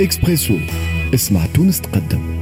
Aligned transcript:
اكسبريسو 0.00 0.54
اسمع 1.14 1.46
تونس 1.46 1.80
تقدم. 1.80 2.38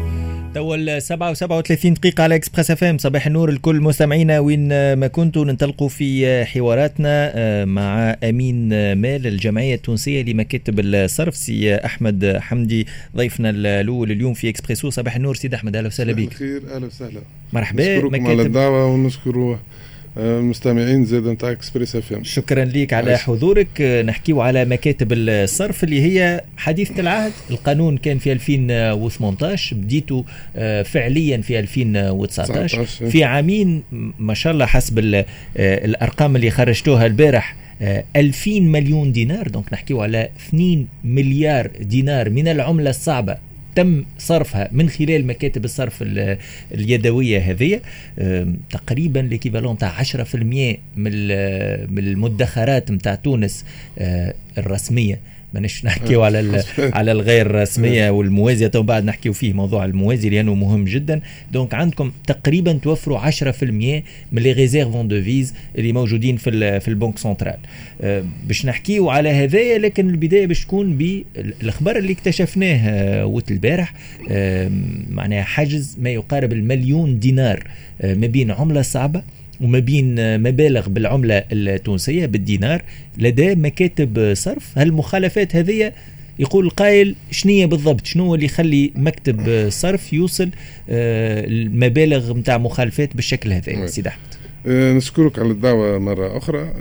توا 0.55 0.77
السبعة 0.77 1.31
وسبعة 1.31 1.59
وثلاثين 1.59 1.94
دقيقة 1.94 2.25
على 2.25 2.35
اكسبريس 2.35 2.71
اف 2.71 2.85
ام 2.85 2.98
صباح 2.98 3.27
النور 3.27 3.48
الكل 3.48 3.81
مستمعينا 3.81 4.38
وين 4.38 4.93
ما 4.95 5.06
كنتوا. 5.06 5.45
ننطلقوا 5.45 5.88
في 5.88 6.45
حواراتنا 6.45 7.32
آه، 7.34 7.64
مع 7.64 8.16
أمين 8.24 8.69
مال 8.92 9.27
الجمعية 9.27 9.74
التونسية 9.74 10.22
لمكاتب 10.22 10.80
الصرف 10.80 11.37
سي 11.37 11.74
أحمد 11.74 12.37
حمدي. 12.40 12.87
ضيفنا 13.16 13.50
الأول 13.50 14.11
اليوم 14.11 14.34
في 14.34 14.48
اكسبريسو 14.48 14.91
صباح 14.91 15.16
النور 15.16 15.34
سيد 15.34 15.54
أحمد 15.54 15.77
أهلا 15.77 15.86
وسهلا 15.86 16.12
بك. 16.12 16.32
خير 16.32 16.62
أهلا 16.75 16.86
وسهلا. 16.86 17.20
مرحبا. 17.52 17.96
نشكركم 17.96 18.27
على 18.27 18.43
الدعوة 18.43 18.86
ونشكروا 18.86 19.57
المستمعين 20.17 21.05
زاد 21.05 21.29
نتاع 21.29 21.51
إكسبريس 21.51 21.96
أف 21.96 22.14
شكرا 22.23 22.65
لك 22.65 22.93
على 22.93 23.11
عايش. 23.11 23.23
حضورك. 23.23 23.83
نحكيو 24.07 24.41
على 24.41 24.65
مكاتب 24.65 25.12
الصرف 25.12 25.85
اللي 25.85 26.03
هي 26.03 26.45
حديثة 26.57 27.01
العهد. 27.01 27.33
القانون 27.51 27.96
كان 27.96 28.19
في 28.19 28.33
2018 28.33 29.77
بديتوا 29.77 30.23
آه، 30.57 30.83
فعليا 30.83 31.38
في 31.38 31.59
2019 31.59 32.84
في 32.84 33.24
عامين 33.24 33.83
ما 34.19 34.34
شاء 34.34 34.52
الله 34.52 34.66
حسب 34.66 34.98
آه، 35.15 35.24
الأرقام 35.57 36.37
اللي 36.37 36.51
خرجتوها 36.51 37.07
البارح 37.07 37.57
2000 38.16 38.57
آه، 38.57 38.60
مليون 38.60 39.12
دينار. 39.12 39.48
دونك 39.48 39.73
نحكيو 39.73 40.02
على 40.02 40.29
2 40.48 40.87
مليار 41.05 41.71
دينار 41.80 42.30
من 42.30 42.48
العملة 42.48 42.91
الصعبة. 42.91 43.45
تم 43.77 44.05
صرفها 44.19 44.69
من 44.73 44.89
خلال 44.89 45.27
مكاتب 45.27 45.65
الصرف 45.65 46.05
اليدوية 46.73 47.39
هذه 47.39 47.80
تقريبا 48.71 49.19
l'équivalent 49.19 49.78
تاع 49.79 50.02
10% 50.02 50.09
من 50.97 51.99
المدخرات 51.99 52.91
نتاع 52.91 53.15
تونس 53.15 53.65
آه، 53.99 54.35
الرسمية. 54.59 55.21
مانيش 55.55 55.84
نحكيو 55.84 56.23
على 56.23 56.64
على 56.98 57.12
الغير 57.12 57.50
رسمية 57.50 58.10
والموازية. 58.10 58.66
تو 58.66 58.82
بعد 58.82 59.04
نحكيو 59.04 59.32
فيه 59.32 59.52
موضوع 59.52 59.84
الموازي 59.84 60.30
لأنه 60.30 60.54
مهم 60.54 60.84
جدا. 60.84 61.21
donc 61.52 61.74
عندكم 61.74 62.12
تقريبا 62.26 62.73
توفروا 62.73 63.30
10% 63.30 63.43
من 63.62 64.03
les 64.33 64.53
réserves 64.53 64.97
de 64.97 65.23
devises 65.23 65.55
اللي 65.79 65.93
موجودين 65.93 66.37
في 66.37 66.81
في 66.81 66.89
ال 66.89 66.93
banque 66.93 67.19
centrale. 67.19 67.59
أه 68.01 68.25
باش 68.47 68.67
نحكيو 68.67 69.11
على 69.11 69.29
هذايا 69.29 69.79
لكن 69.79 70.11
البداية 70.11 70.47
باش 70.47 70.65
تكون 70.65 70.97
بالأخبار 70.97 71.97
اللي 71.97 72.12
اكتشفناه 72.12 73.27
وقت 73.27 73.51
البارح. 73.51 73.93
أه 74.31 74.71
معناها 75.11 75.43
حجز 75.43 75.97
ما 76.01 76.11
يقارب 76.11 76.53
المليون 76.53 77.19
دينار 77.19 77.65
أه 78.01 78.15
ما 78.15 78.27
بين 78.27 78.51
عملة 78.51 78.83
صعبة 78.83 79.23
وما 79.61 79.79
بين 79.79 80.41
مبالغ 80.43 80.89
بالعملة 80.89 81.45
التونسية 81.53 82.27
بالدينار 82.27 82.83
لدى 83.19 83.55
مكاتب 83.55 84.35
صرف. 84.35 84.79
هالمخالفات 84.79 85.57
هذه 85.57 85.93
يقول 86.39 86.67
القائل 86.67 87.15
شنية 87.31 87.67
بالضبط؟ 87.67 88.07
شنو 88.07 88.34
اللي 88.34 88.47
يخلي 88.47 88.93
مكتب 88.95 89.69
صرف 89.71 90.12
يوصل 90.12 90.51
آه، 90.91 91.47
المبالغ 91.47 92.33
نتاع 92.39 92.59
مخالفات 92.59 93.17
بالشكل 93.17 93.53
هذا؟ 93.53 93.87
سيد 93.87 94.07
أحمد. 94.07 94.34
آه، 94.67 94.93
نشكرك 94.93 95.39
على 95.39 95.51
الدعوة 95.51 95.99
مرة 95.99 96.37
أخرى. 96.37 96.73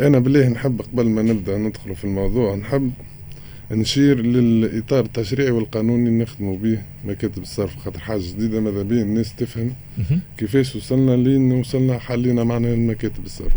أنا 0.00 0.18
بالله 0.18 0.48
نحب 0.48 0.82
قبل 0.82 1.04
ما 1.04 1.22
نبدأ 1.22 1.58
ندخل 1.58 1.94
في 1.94 2.04
الموضوع 2.04 2.54
نحب 2.54 2.90
نشير 3.72 4.20
للإطار 4.20 5.04
التشريعي 5.04 5.50
والقانوني 5.50 6.08
اللي 6.08 6.22
نخدموا 6.22 6.56
به 6.56 6.78
مكاتب 7.04 7.42
الصرف 7.42 7.76
خاطر 7.76 7.98
حاجة 8.00 8.20
جديدة 8.32 8.60
ماذا 8.60 8.82
بيا 8.82 9.02
الناس 9.02 9.34
تفهم 9.34 9.72
كيفاش 10.38 10.76
وصلنا 10.76 11.16
لين 11.16 11.52
وصلنا 11.52 11.98
حلينا 11.98 12.44
معنا 12.44 12.74
المكاتب 12.74 13.24
الصرف. 13.24 13.52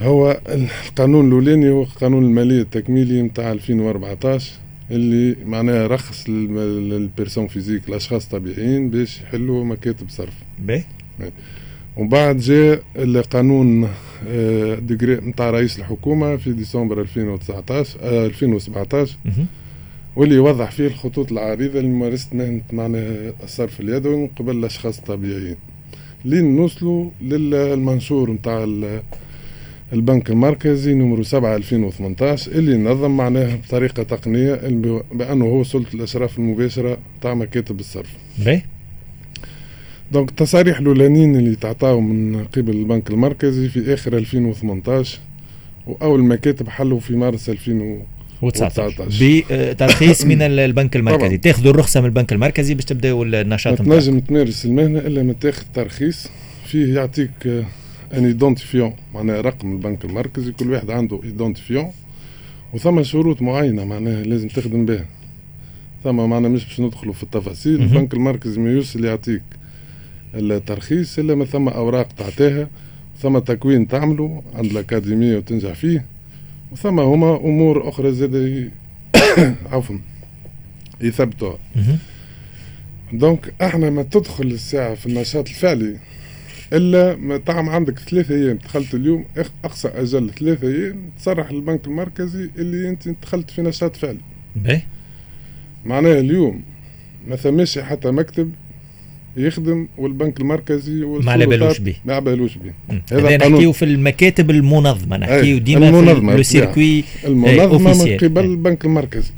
هو 0.00 0.40
القانون 0.48 1.28
الأولاني 1.28 1.70
هو 1.70 1.84
قانون 1.84 2.24
المالية 2.24 2.60
التكميلي 2.62 3.22
نتاع 3.22 3.52
2014 3.52 4.52
اللي 4.90 5.36
معناها 5.46 5.86
رخص 5.86 6.28
لل 6.28 6.50
personnes 6.50 7.46
physiques 7.46 7.88
الأشخاص 7.88 8.24
الطبيعيين 8.24 8.90
باش 8.90 9.20
يحلوا 9.20 9.64
مكاتب 9.64 10.08
صرف. 10.08 10.34
باهي 10.58 10.84
ومن 11.96 12.08
بعد 12.08 12.38
جاء 12.38 12.82
القانون 12.96 13.88
ديجري 14.78 15.14
نتاع 15.14 15.50
رئيس 15.50 15.78
الحكومة 15.78 16.36
في 16.36 16.52
ديسمبر 16.52 17.00
2019 17.00 17.98
2017 18.26 19.16
واللي 20.16 20.34
يوضح 20.34 20.70
فيه 20.70 20.86
الخطوط 20.86 21.32
العريضة 21.32 21.80
لممارسه 21.80 22.28
مهنه 22.32 22.60
معناها 22.72 23.32
الصرف 23.44 23.80
اليدوي 23.80 24.16
من 24.16 24.26
قبل 24.26 24.56
الأشخاص 24.56 24.98
الطبيعيين. 24.98 25.56
لين 26.24 26.56
نوصلوا 26.56 27.10
للمنشور 27.22 28.30
نتاع 28.30 28.64
البنك 29.92 30.30
المركزي 30.30 30.94
نمرو 30.94 31.22
7 31.22 31.56
2018 31.56 32.52
اللي 32.52 32.76
نظم 32.76 33.16
معناها 33.16 33.56
بطريقة 33.56 34.02
تقنية 34.02 34.54
بأنه 35.12 35.44
هو 35.44 35.64
سلطة 35.64 35.94
الأشراف 35.94 36.38
المباشرة 36.38 36.98
تاع 37.22 37.34
مكاتب 37.34 37.80
الصرف. 37.80 38.10
donc 40.14 40.30
التصاريح 40.30 40.78
الأولانيين 40.78 41.36
اللي 41.36 41.56
تعطاو 41.56 42.00
من 42.00 42.44
قبل 42.44 42.76
البنك 42.76 43.10
المركزي 43.10 43.68
في 43.68 43.94
آخر 43.94 44.16
2018 44.16 45.18
وأول 45.86 46.24
مكاتب 46.24 46.68
حلوا 46.68 47.00
في 47.00 47.16
مارس 47.16 47.50
2019 47.50 49.08
بترخيص 49.20 50.24
من 50.24 50.42
البنك 50.68 50.96
المركزي. 50.96 51.36
تاخذوا 51.36 51.70
الرخصة 51.70 52.00
من 52.00 52.06
البنك 52.06 52.32
المركزي 52.32 52.74
باش 52.74 52.84
تبداوا 52.84 53.24
النشاط 53.24 53.80
ما 53.80 53.94
تنجم 53.94 54.18
تمارس 54.20 54.64
المهنة 54.64 54.98
إلا 54.98 55.22
ما 55.22 55.32
تاخذ 55.32 55.64
ترخيص. 55.74 56.28
فيه 56.66 56.94
يعطيك 56.94 57.64
un 58.14 58.24
identifiant 58.24 58.92
معناها 59.14 59.40
رقم 59.40 59.72
البنك 59.72 60.04
المركزي. 60.04 60.52
كل 60.52 60.70
واحد 60.70 60.90
عنده 60.90 61.20
identifiant 61.24 61.90
وثم 62.72 63.02
شروط 63.02 63.42
معينة 63.42 63.84
معناها 63.84 64.22
لازم 64.22 64.48
تخدم 64.48 64.86
بها. 64.86 65.04
ثم 66.04 66.16
معناها 66.16 66.50
مش 66.50 66.64
باش 66.64 66.80
ندخلوا 66.80 67.12
في 67.12 67.22
التفاصيل. 67.22 67.82
البنك 67.82 68.14
المركزي 68.14 68.60
ما 68.60 68.70
يوصل 68.70 69.04
يعطيك 69.04 69.42
الترخيص 70.34 71.18
الا 71.18 71.34
ما 71.34 71.44
ثم 71.44 71.68
أوراق 71.68 72.08
تعطيها 72.12 72.68
ثم 73.18 73.38
تكوين 73.38 73.88
تعمله 73.88 74.42
عند 74.54 74.70
الأكاديمية 74.70 75.36
وتنجح 75.36 75.72
فيه 75.72 76.06
وثم 76.72 77.00
هما 77.00 77.36
أمور 77.36 77.88
أخرى 77.88 78.12
زاد 78.12 78.70
عفوا 79.72 79.98
يثبتوها. 81.00 81.58
دونك 83.12 83.54
إحنا 83.62 83.90
ما 83.90 84.02
تدخل 84.02 84.44
الساعة 84.46 84.94
في 84.94 85.06
النشاط 85.06 85.48
الفعلي 85.48 85.98
إلا 86.72 87.16
ما 87.16 87.36
تعم 87.36 87.68
عندك 87.68 87.98
ثلاثة 87.98 88.34
أيام. 88.34 88.56
دخلت 88.56 88.94
اليوم 88.94 89.24
أقصى 89.64 89.88
أجل 89.88 90.30
ثلاثة 90.30 90.68
أيام 90.68 91.10
تصرح 91.18 91.52
للبنك 91.52 91.86
المركزي 91.86 92.50
اللي 92.56 92.88
أنت 92.88 93.08
دخلت 93.08 93.50
في 93.50 93.62
نشاط 93.62 93.96
فعلي. 93.96 94.18
معناها 95.84 96.20
اليوم 96.20 96.62
ما 97.28 97.36
ثماش 97.36 97.78
حتى 97.78 98.10
مكتب 98.10 98.52
يخدم 99.36 99.88
والبنك 99.98 100.40
المركزي 100.40 101.04
ما 101.04 101.36
بالوش 101.36 101.78
به 101.78 101.96
ما 102.04 102.18
بالوش 102.18 102.58
به 102.58 102.72
هذا 103.12 103.36
نحكيو 103.36 103.72
في 103.72 103.84
المكاتب 103.84 104.50
المنظمة 104.50 105.16
نحكيو 105.16 105.58
ديما 105.58 105.88
المنظمة 105.88 106.30
في 106.30 106.36
le 106.36 106.42
circuit 106.42 107.04
المنظمة 107.24 108.04
من 108.04 108.16
قبل 108.16 108.44
البنك 108.44 108.84
المركزي. 108.84 109.30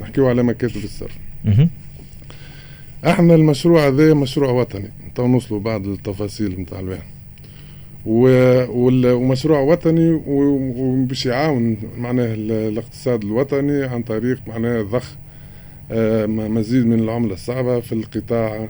نحكيو 0.00 0.28
على 0.28 0.42
مكاتب 0.42 0.84
الصرف 0.84 1.18
إحنا 3.06 3.34
المشروع 3.34 3.86
هذا 3.88 4.14
مشروع 4.14 4.50
وطني. 4.50 4.90
تو 5.14 5.26
نوصلوا 5.26 5.60
بعض 5.60 5.86
التفاصيل 5.86 6.60
نتاع 6.60 6.80
الواحد 6.80 7.02
ومشروع 8.06 9.60
وطني 9.60 10.20
وباش 10.26 11.26
يعاون 11.26 11.76
معناه 11.98 12.34
الاقتصاد 12.34 13.24
الوطني 13.24 13.84
عن 13.84 14.02
طريق 14.02 14.40
معناه 14.46 14.82
ضخ 14.82 15.16
آه، 15.92 16.26
مزيد 16.26 16.86
من 16.86 16.98
العملة 16.98 17.34
الصعبة 17.34 17.80
في 17.80 17.92
القطاع 17.92 18.68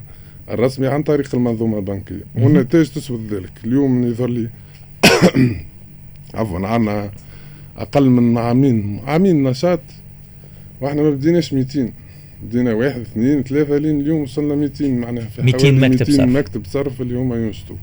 الرسمي 0.50 0.86
عن 0.86 1.02
طريق 1.02 1.34
المنظومة 1.34 1.78
البنكية. 1.78 2.24
والنتائج 2.34 2.88
تثبت 2.88 3.32
ذلك. 3.32 3.52
اليوم 3.64 4.04
يظهر 4.06 4.28
لي 4.28 4.48
عفوا 6.34 6.66
عندنا 6.66 7.10
أقل 7.76 8.10
من 8.10 8.38
عامين 8.38 9.00
عامين 9.06 9.42
نشاط. 9.42 9.80
وإحنا 10.80 11.02
ما 11.02 11.10
بديناش 11.10 11.52
200 11.52 11.92
بدينا 12.42 12.74
واحد 12.74 13.00
اثنين 13.00 13.42
ثلاثة 13.42 13.78
لين 13.78 14.00
اليوم 14.00 14.22
وصلنا 14.22 14.54
200 14.54 14.88
معناها 14.88 15.24
في 15.24 15.42
200 15.42 15.70
مكتب 15.70 15.80
200 15.80 16.04
صرف. 16.04 16.28
مكتب 16.28 16.64
صرف 16.66 17.00
اللي 17.00 17.18
هما 17.18 17.36
ينشطوا. 17.36 17.76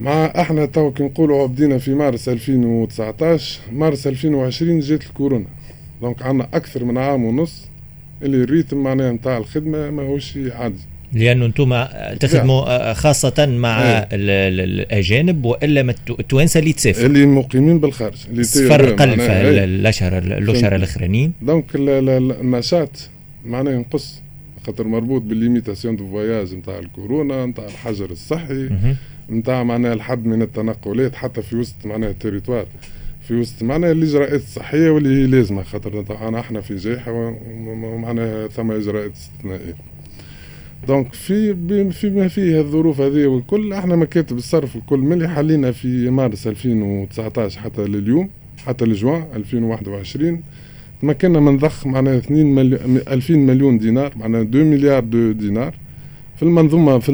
مع 0.00 0.24
إحنا 0.24 0.66
تو 0.66 0.92
كي 0.92 1.02
نقولوا 1.02 1.46
بدينا 1.46 1.78
في 1.78 1.94
مارس 1.94 2.28
2019 2.28 3.60
مارس 3.72 4.06
2020 4.06 4.80
جات 4.80 5.02
الكورونا. 5.02 5.46
donc 6.00 6.22
عندنا 6.22 6.48
أكثر 6.54 6.84
من 6.84 6.98
عام 6.98 7.24
ونص 7.24 7.68
اللي 8.22 8.44
ال 8.44 8.49
rythme 8.49 8.76
معناها 8.76 9.12
نتاع 9.12 9.38
الخدمة 9.38 9.90
ماهوش 9.90 10.38
عادي. 10.52 10.91
لأنه 11.12 11.46
أنتم 11.46 11.84
تخدموا 12.20 12.92
خاصة 12.92 13.46
مع 13.46 13.82
إيه. 13.82 14.08
الأجانب 14.12 15.44
وإلا 15.44 15.94
التوانسه 16.10 16.60
اللي 16.60 16.72
تسافر. 16.72 17.06
اللي 17.06 17.26
مقيمين 17.26 17.78
بالخارج 17.80 18.26
اللي 18.30 18.42
السفر 18.42 18.92
قل 18.92 19.16
في 19.16 19.32
إيه. 19.32 19.64
الأشهر 19.64 20.18
الأشهر 20.18 20.74
الأخرانيين. 20.76 21.32
donc 21.42 21.64
النشاط 21.74 23.10
معناه 23.44 23.72
ينقص 23.72 24.22
خاطر 24.66 24.86
مربوط 24.86 25.22
بال 25.22 25.34
limitation 25.34 25.96
de 25.96 26.06
voyage 26.10 26.54
نتاع 26.54 26.78
الكورونا 26.78 27.46
نتاع 27.46 27.64
الحجر 27.64 28.10
الصحي 28.10 28.68
نتاع 29.30 29.62
معناها 29.62 29.92
الحد 29.92 30.26
من 30.26 30.42
التنقلات 30.42 31.14
حتى 31.14 31.42
في 31.42 31.56
وسط 31.56 31.74
معناها 31.84 32.10
ال 32.10 32.15
territoire. 32.15 32.66
في 33.28 33.34
وسط 33.34 33.62
معناها 33.62 33.92
الاجراءات 33.92 34.40
الصحيه 34.40 34.90
واللي 34.90 35.22
هي 35.22 35.26
لازمة 35.26 35.62
خاطر 35.62 36.02
طبعا 36.02 36.40
إحنا 36.40 36.60
في 36.60 36.76
جائحة 36.76 37.12
ومعناها 37.12 38.48
ثم 38.48 38.70
إجراءات 38.70 39.12
استثنائية. 39.12 39.74
donc 40.88 41.12
في 41.12 41.90
فيما 41.90 42.28
فيه 42.28 42.60
الظروف 42.60 43.00
هذه 43.00 43.26
والكل 43.26 43.72
إحنا 43.72 43.96
مكاتب 43.96 44.36
الصرف 44.36 44.76
الكل 44.76 44.98
ملي 44.98 45.28
حلينا 45.28 45.72
في 45.72 46.10
مارس 46.10 46.46
2019 46.46 47.60
حتى 47.60 47.82
لليوم 47.82 48.28
حتى 48.66 48.84
لجوان 48.84 49.24
2021 49.36 50.42
تمكنا 51.02 51.40
من 51.40 51.58
ضخ 51.58 51.86
معناها 51.86 52.18
2 52.18 52.46
مليون 52.46 52.80
2000 53.08 53.34
مليون 53.34 53.78
دينار 53.78 54.12
معناها 54.16 54.42
2 54.42 54.70
milliards 54.70 55.00
de 55.04 55.32
dinars 55.32 55.74
في 56.36 56.42
المنظومة 56.42 56.98
في 56.98 57.12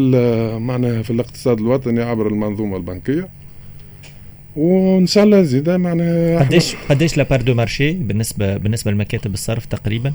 معناها 0.61 1.03
في 1.03 1.11
الاقتصاد 1.11 1.61
الوطني 1.61 2.03
عبر 2.03 2.27
المنظومة 2.27 2.77
البنكية 2.77 3.29
وإن 4.57 5.07
شاء 5.07 5.25
الله 5.25 5.43
زيد 5.43 5.71
معناها 5.71 6.39
قديش 6.45 6.77
قديش 6.91 7.17
la 7.17 7.25
part 7.25 7.43
de 7.43 7.55
marché 7.55 7.93
بالنسبة 7.93 8.57
بالنسبة 8.57 8.91
لمكاتب 8.91 9.35
الصرف 9.35 9.67
تقريبا؟ 9.67 10.13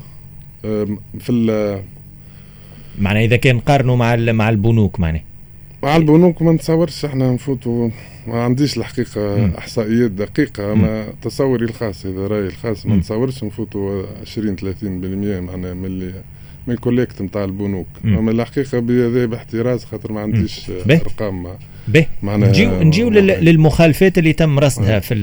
في 1.18 1.30
معناها 2.98 3.24
إذا 3.24 3.36
كان 3.36 3.56
نقارنوا 3.56 3.96
مع 3.96 4.16
مع 4.16 4.48
البنوك 4.48 5.00
معناها. 5.00 5.22
مع 5.82 5.96
البنوك 5.96 6.42
ما 6.42 6.52
نتصورش 6.52 7.04
إحنا 7.04 7.32
نفوتوا. 7.32 7.90
ما 8.26 8.42
عنديش 8.42 8.78
الحقيقة 8.78 9.36
م. 9.36 9.52
إحصائيات 9.58 10.10
دقيقة 10.10 10.74
ما 10.74 11.06
تصوري 11.22 11.64
الخاص 11.64 12.06
هذا 12.06 12.26
رأيي 12.26 12.46
الخاص 12.46 12.86
ما 12.86 12.96
نتصورش 12.96 13.44
نفوتوا 13.44 14.02
20 14.22 14.56
30% 14.56 14.62
معناها 14.82 15.74
من 15.74 15.84
اللي 15.84 16.12
من 16.66 16.74
ال 16.74 16.79
collecte 16.79 17.22
نتاع 17.22 17.44
البنوك. 17.44 17.86
أما 18.04 18.30
الحقيقة 18.30 18.78
بهذا 18.78 19.26
باحتراز 19.26 19.84
خاطر 19.84 20.12
ما 20.12 20.20
عنديش 20.20 20.70
أرقام. 20.90 21.48
به. 21.88 22.06
نجيو 22.22 22.82
نجيو 22.82 23.10
للمخالفات 23.10 24.18
اللي 24.18 24.32
تم 24.32 24.58
رصدها 24.58 24.98
في 24.98 25.14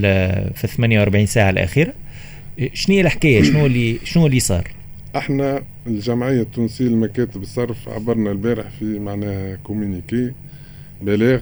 في 0.56 0.68
48 0.68 1.26
ساعة 1.26 1.50
الأخيرة. 1.50 1.94
شنو 2.74 2.96
هي 2.96 3.02
الحكاية؟ 3.02 3.44
شنو 3.44 3.66
اللي 3.66 3.98
شنو 4.04 4.28
اللي 4.28 4.40
صار؟ 4.40 4.68
إحنا 5.16 5.64
الجمعية 5.88 6.42
التونسية 6.42 6.88
لمكاتب 6.88 7.42
الصرف 7.42 7.90
عبرنا 7.90 8.32
البارح 8.32 8.70
في 8.70 9.00
معناها 9.00 9.56
كومينيكي 9.56 10.32
بلاغ. 11.02 11.42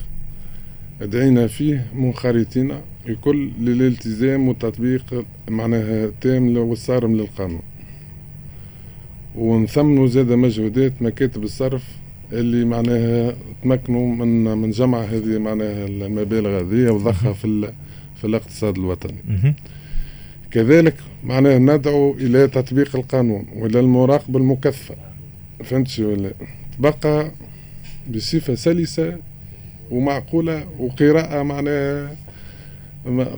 دعينا 1.02 1.48
فيه 1.48 1.88
منخرطين 1.96 2.72
الكل 3.08 3.52
للالتزام 3.60 4.48
وتطبيق 4.48 5.26
معناها 5.50 6.12
تام 6.22 6.58
والصارم 6.58 7.16
للقانون. 7.16 7.62
ونثمنوا 9.36 10.08
زاد 10.08 10.32
مجهودات 10.32 10.94
مكاتب 11.02 11.44
الصرف 11.44 11.84
اللي 12.32 12.66
معناها 12.66 13.36
تمكنوا 13.64 14.16
من 14.16 14.44
من 14.58 14.72
جمع 14.72 15.02
هذه 15.02 15.38
معناها 15.40 15.86
المبالغ 15.86 16.60
هذه 16.60 16.92
وضخها 16.92 17.34
في 17.34 17.74
في 18.16 18.28
الاقتصاد 18.28 18.78
الوطني. 18.78 19.16
كذلك 20.52 20.96
معناها 21.24 21.60
ندعو 21.60 22.14
إلى 22.14 22.48
تطبيق 22.48 22.96
القانون 22.96 23.46
وإلى 23.56 23.80
المراقبه 23.80 24.40
المكثفه. 24.40 24.96
فهمت 25.64 26.00
ولا 26.00 26.32
تبقى 26.78 27.32
بصفة 28.16 28.56
سلسة 28.56 29.18
ومعقولة 29.92 30.68
وقراءة 30.80 31.44
معناها 31.44 32.16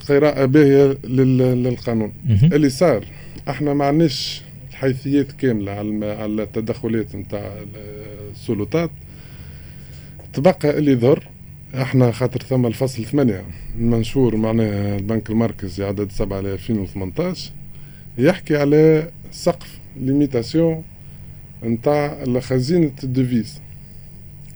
قراءة 0.09 0.45
باهية 0.45 0.97
للقانون. 1.03 2.11
اللي 2.53 2.69
صار 2.69 3.05
إحنا 3.49 3.73
ما 3.73 3.85
عندناش 3.85 4.41
حيثيات 4.73 5.31
كاملة 5.31 5.71
على 5.71 6.43
التدخلات 6.43 7.15
نتاع 7.15 7.51
السلطات 8.31 8.89
تبقى 10.33 10.77
اللي 10.77 10.95
ظهر 10.95 11.27
إحنا 11.75 12.11
خاطر 12.11 12.41
ثم 12.41 12.65
الفصل 12.65 13.05
ثمانية. 13.05 13.43
منشور 13.77 14.35
معناها 14.35 14.97
البنك 14.97 15.29
المركزي 15.29 15.83
عدد 15.83 16.11
سبعة 16.11 16.41
ل 16.41 16.45
2018 16.45 17.51
يحكي 18.17 18.57
على 18.57 19.09
سقف 19.31 19.79
limitation 19.99 20.83
نتاع 21.63 22.23
خزينة 22.39 22.91
ال 23.03 23.11
devises 23.11 23.61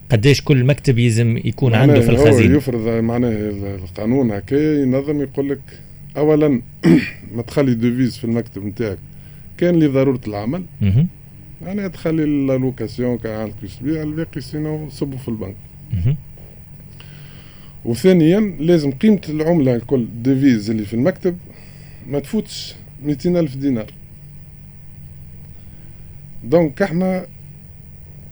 قديش 0.10 0.42
كل 0.42 0.64
مكتب 0.64 1.00
يلزم 1.00 1.38
يكون 1.38 1.76
عنده 1.76 2.02
في 2.02 2.10
الخزينة؟ 2.10 2.54
هو 2.54 2.58
يفرض 2.58 2.88
معناها 2.88 3.50
القانون 3.76 4.32
هكا 4.32 4.56
ينظم 4.56 5.22
يقول 5.22 5.50
لك 5.50 5.60
اولا 6.18 6.62
ما 7.36 7.42
تخلي 7.42 7.74
devises 7.76 8.18
في 8.18 8.24
المكتب 8.24 8.66
نتاعك 8.66 8.98
كان 9.58 9.80
لضرورة 9.80 10.22
العمل. 10.28 10.64
يعني 11.62 11.90
تخلي 11.90 12.24
اللوكاسيون 12.24 13.18
كان 13.18 13.40
عندك 13.40 13.56
الباقي 13.82 14.42
sinon 14.42 14.90
صبوا 14.90 15.18
في 15.18 15.28
البنك. 15.28 15.56
وثانيا 17.86 18.40
لازم 18.60 18.92
قيمة 18.92 19.22
العملة 19.30 19.76
الكل 19.76 20.08
ديفيز 20.24 20.70
اللي 20.70 20.86
في 20.86 20.94
المكتب 20.94 21.38
ما 22.08 22.20
تفوتش 22.20 22.76
ميتين 23.04 23.38
ألف 23.38 23.56
دينار. 23.56 23.94
donc 26.44 26.82
إحنا 26.82 27.26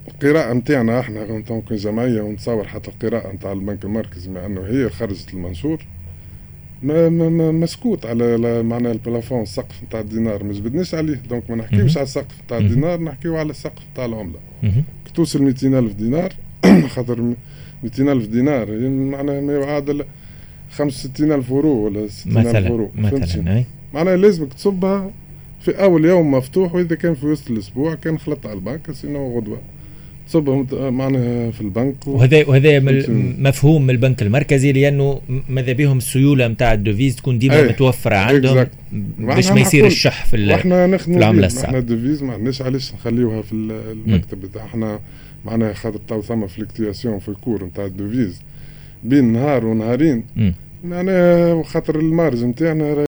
القراءة 0.07 0.53
نتاعنا 0.53 0.99
إحنا 0.99 1.43
كجمعية 1.69 2.21
ونتصور 2.21 2.67
حتى 2.67 2.91
القراءة 2.91 3.31
نتاع 3.31 3.51
البنك 3.51 3.85
المركزي 3.85 4.31
مع 4.31 4.45
انه 4.45 4.61
هي 4.61 4.89
خرجت 4.89 5.33
المنشور 5.33 5.85
ما 6.83 7.09
ما 7.09 7.51
مسكوت 7.51 8.05
على 8.05 8.63
معناها 8.63 8.91
ال 8.91 8.98
plafond 8.98 9.41
السقف 9.41 9.83
نتاع 9.83 9.99
الدينار 9.99 10.43
ما 10.43 10.53
جبدناش 10.53 10.95
عليه. 10.95 11.15
donc 11.29 11.49
ما 11.49 11.55
نحكيوش 11.55 11.97
على 11.97 12.03
السقف 12.03 12.41
نتاع 12.45 12.57
الدينار 12.57 13.01
نحكيو 13.01 13.37
على 13.37 13.49
السقف 13.49 13.81
نتاع 13.93 14.05
العملة. 14.05 14.39
توصل 15.15 15.43
200 15.43 15.79
ألف 15.79 15.93
دينار 15.93 16.33
خاطر 16.95 17.33
200 17.83 18.11
ألف 18.11 18.27
دينار. 18.27 18.89
معناها 18.89 19.41
ما 19.41 19.53
يعادل 19.53 20.05
65 20.71 21.31
ألف 21.31 21.49
يورو 21.49 21.85
ولا 21.85 22.07
60 22.07 22.37
ألف 22.37 22.65
يورو 22.69 22.91
مثلا 22.95 23.63
معناها 23.93 24.17
لازمك 24.17 24.53
تصبها 24.53 25.11
في 25.61 25.71
أول 25.71 26.05
يوم 26.05 26.31
مفتوح 26.31 26.75
وإذا 26.75 26.95
كان 26.95 27.13
في 27.15 27.25
وسط 27.25 27.51
الأسبوع 27.51 27.95
كان 27.95 28.17
خلطت 28.17 28.45
على 28.45 28.55
البنك 28.55 28.91
sinon 28.91 29.37
غدوة. 29.39 29.61
تصبهم 30.27 30.67
معناها 30.97 31.51
في 31.51 31.61
البنك 31.61 32.07
وهذا 32.07 32.47
وهذا 32.47 32.79
مفهوم 33.39 33.81
من 33.81 33.89
البنك 33.89 34.21
المركزي 34.21 34.71
لأنه 34.71 35.21
ماذا 35.49 35.73
بهم؟ 35.73 35.97
السيولة 35.97 36.47
نتاع 36.47 36.73
ال 36.73 36.79
devises 36.79 37.15
تكون 37.15 37.39
ديما 37.39 37.59
أيه. 37.59 37.69
متوفرة 37.69 38.15
عندهم 38.15 38.67
باش 39.19 39.51
ما 39.51 39.59
يصير 39.59 39.85
الشح 39.87 40.25
في, 40.25 40.29
في 40.31 41.07
العملة 41.07 41.45
الصعبة. 41.45 41.67
إحنا 41.67 41.77
ال 41.77 41.83
devises 41.83 42.23
ما 42.23 42.33
عندناش 42.33 42.61
علاش 42.61 42.93
نخليوها 42.93 43.41
في 43.41 43.53
المكتب 43.53 44.39
بتاع 44.41 44.65
إحنا 44.65 44.99
معناها 45.45 45.73
خاطر 45.73 45.99
تو 46.07 46.21
ثم 46.21 46.47
fluctuation 46.47 47.19
في 47.19 47.29
ال 47.29 47.35
cours 47.35 47.65
نتاع 47.65 47.85
ال 47.85 47.92
devises. 47.92 48.41
بين 49.03 49.23
نهار 49.23 49.65
ونهارين 49.65 50.23
معناها 50.83 51.63
خاطر 51.63 51.99
ال 51.99 52.07
marge 52.07 52.43
نتاعنا 52.43 53.05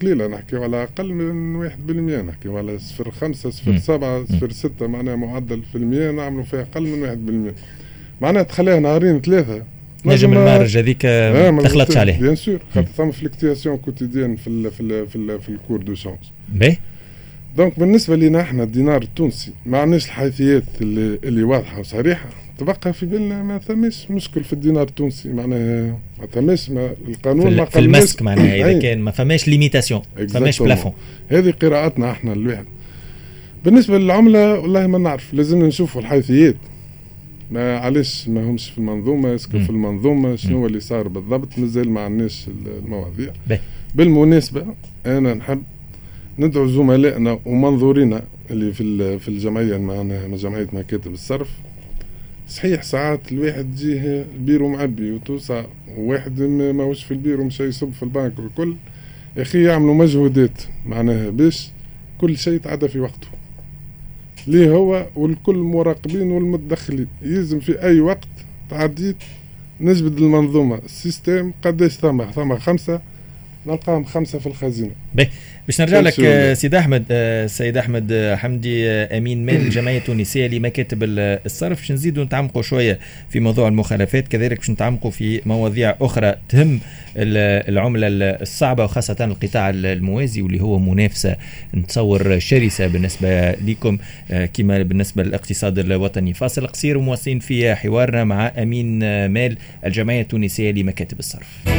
قليلة. 0.00 0.26
نحكيو 0.26 0.62
على 0.62 0.82
أقل 0.82 1.12
من 1.14 1.68
1% 1.70 1.90
نحكيو 2.28 2.58
على 2.58 2.78
صفر 2.78 3.10
خمسة 3.10 3.50
صفر 3.50 3.76
سبعة 3.76 4.24
صفر 4.24 4.50
ستة 4.50 4.86
معناها 4.86 5.16
معدل 5.16 5.62
في 5.72 5.78
المية 5.78 6.10
نعملوا 6.10 6.44
فيها 6.44 6.62
أقل 6.62 6.82
من 6.82 7.52
1% 8.20 8.22
معناها 8.22 8.42
تخليها 8.42 8.80
نهارين 8.80 9.20
ثلاثة. 9.20 9.62
نجم 10.04 10.32
ال 10.32 10.39
marge 10.39 10.76
هذيك 10.78 11.06
ما 11.06 11.62
تخلطش 11.62 11.96
عليه. 11.96 12.20
بيان 12.20 12.34
سور 12.34 12.58
خاطر 12.74 12.88
ثم 12.88 13.10
fluctuation 13.10 13.76
quotidienne 13.76 14.36
في 14.36 14.46
ال 14.46 14.70
في 14.70 14.80
ال 14.80 15.06
في, 15.06 15.16
ال 15.16 15.40
في 15.40 15.48
ال 15.48 15.54
cours 15.54 15.82
دو 15.82 15.94
باهي 16.52 16.76
donc 17.56 17.78
بالنسبة 17.78 18.16
لنا 18.16 18.40
إحنا 18.40 18.62
الدينار 18.62 19.02
التونسي 19.02 19.52
ما 19.66 19.78
عندناش 19.78 20.06
الحيثيات 20.06 20.64
اللي, 20.80 21.18
اللي 21.24 21.42
واضحة 21.42 21.80
وصريحة. 21.80 22.28
تبقى 22.58 22.92
في 22.92 23.06
بالنا 23.06 23.42
ما 23.42 23.58
ثماش 23.58 24.10
مشكل 24.10 24.44
في 24.44 24.52
الدينار 24.52 24.82
التونسي 24.82 25.28
معناها 25.28 25.98
ما 26.20 26.26
ثماش 26.32 26.70
ما 26.70 26.90
القانون 27.08 27.50
في, 27.50 27.56
ما 27.56 27.64
في 27.64 27.78
المسك 27.78 28.22
معناها 28.22 28.70
إذا 28.70 28.78
كان 28.78 28.98
ما 28.98 29.10
فماش 29.10 29.48
limitation 29.48 30.02
فماش 30.28 30.62
plafond 30.62 30.92
هذه 31.28 31.50
قراءتنا 31.50 32.10
إحنا 32.10 32.32
الواحد 32.32 32.64
بالنسبة 33.64 33.98
للعملة 33.98 34.58
والله 34.60 34.86
ما 34.86 34.98
نعرف 34.98 35.34
لازمنا 35.34 35.66
نشوفوا 35.66 36.00
الحيثيات. 36.00 36.56
ما 37.50 37.78
علاش 37.78 38.28
ما 38.28 38.50
همش 38.50 38.70
في 38.70 38.78
المنظومة؟ 38.78 39.34
اسكو 39.34 39.58
في 39.58 39.70
المنظومة؟ 39.70 40.36
شنو 40.36 40.66
اللي 40.66 40.80
صار 40.80 41.08
بالضبط؟ 41.08 41.58
مازال 41.58 41.90
ما 41.90 42.00
عندناش 42.00 42.46
المواضيع. 42.66 43.32
بالمناسبة 43.94 44.66
أنا 45.06 45.34
نحب 45.34 45.62
ندعو 46.38 46.66
زملائنا 46.66 47.38
ومنظورينا 47.46 48.22
اللي 48.50 48.72
في 48.72 49.18
في 49.18 49.28
الجمعية 49.28 49.76
معنا 49.78 50.36
جمعية 50.36 50.68
مكاتب 50.72 51.12
الصرف. 51.12 51.50
صحيح 52.48 52.82
ساعات 52.82 53.32
الواحد 53.32 53.74
تجيه 53.74 54.26
البيرو 54.34 54.68
معبي 54.68 55.12
وتوسع 55.12 55.64
وواحد 55.96 56.40
ماهوش 56.40 57.04
في 57.04 57.10
البيرو 57.10 57.44
مش 57.44 57.60
يصب 57.60 57.92
في 57.92 58.02
البنك 58.02 58.38
والكل. 58.38 58.76
يا 59.36 59.42
أخي 59.42 59.64
يعملوا 59.64 59.94
مجهودات 59.94 60.62
معناها 60.86 61.30
باش 61.30 61.70
كل 62.18 62.38
شيء 62.38 62.52
يتعدى 62.52 62.88
في 62.88 63.00
وقته. 63.00 63.28
ليه 64.46 64.70
هو 64.70 65.06
والكل 65.16 65.56
مراقبين 65.56 66.30
والمتدخلين. 66.30 67.08
يلزم 67.22 67.60
في 67.60 67.82
أي 67.82 68.00
وقت 68.00 68.28
تعديت 68.70 69.16
نجبد 69.80 70.18
المنظومة 70.18 70.78
السيستم 70.84 71.52
قداش 71.62 71.92
ثم 71.92 72.24
ثم 72.24 72.56
خمسة 72.56 73.00
نلقاهم 73.66 74.04
خمسة 74.04 74.38
في 74.38 74.46
الخزينة. 74.46 74.90
باش 75.66 75.80
نرجع 75.80 76.00
لك 76.00 76.14
سيد 76.52 76.74
أحمد 76.74 77.04
آه، 77.10 77.46
سيد 77.46 77.76
أحمد 77.76 78.12
آه، 78.12 78.36
حمدي 78.36 78.90
آه، 78.90 79.18
أمين 79.18 79.46
مال 79.46 79.56
الجمعيه 79.56 79.98
التونسيه 80.02 80.46
لمكاتب 80.46 80.98
الصرف. 81.02 81.80
باش 81.80 81.92
نزيدوا 81.92 82.24
نتعمقوا 82.24 82.62
شوية 82.62 82.98
في 83.30 83.40
موضوع 83.40 83.68
المخالفات 83.68 84.28
كذلك 84.28 84.58
باش 84.58 84.70
نتعمقوا 84.70 85.10
في 85.10 85.40
مواضيع 85.46 85.94
أخرى 86.00 86.34
تهم 86.48 86.80
العملة 87.16 88.08
الصعبة 88.10 88.84
وخاصة 88.84 89.16
القطاع 89.20 89.70
الموازي 89.70 90.42
واللي 90.42 90.62
هو 90.62 90.78
منافسة 90.78 91.36
نتصور 91.74 92.38
شرسة 92.38 92.86
بالنسبة 92.86 93.50
لكم 93.50 93.98
كما 94.54 94.82
بالنسبة 94.82 95.22
للاقتصاد 95.22 95.78
الوطني. 95.78 96.34
فاصل 96.34 96.66
قصير 96.66 96.98
ومواصلين 96.98 97.38
في 97.38 97.74
حوارنا 97.74 98.24
مع 98.24 98.52
أمين 98.58 98.98
مال 99.26 99.56
الجمعية 99.86 100.20
التونسيه 100.20 100.70
لمكاتب 100.70 101.18
الصرف. 101.18 101.75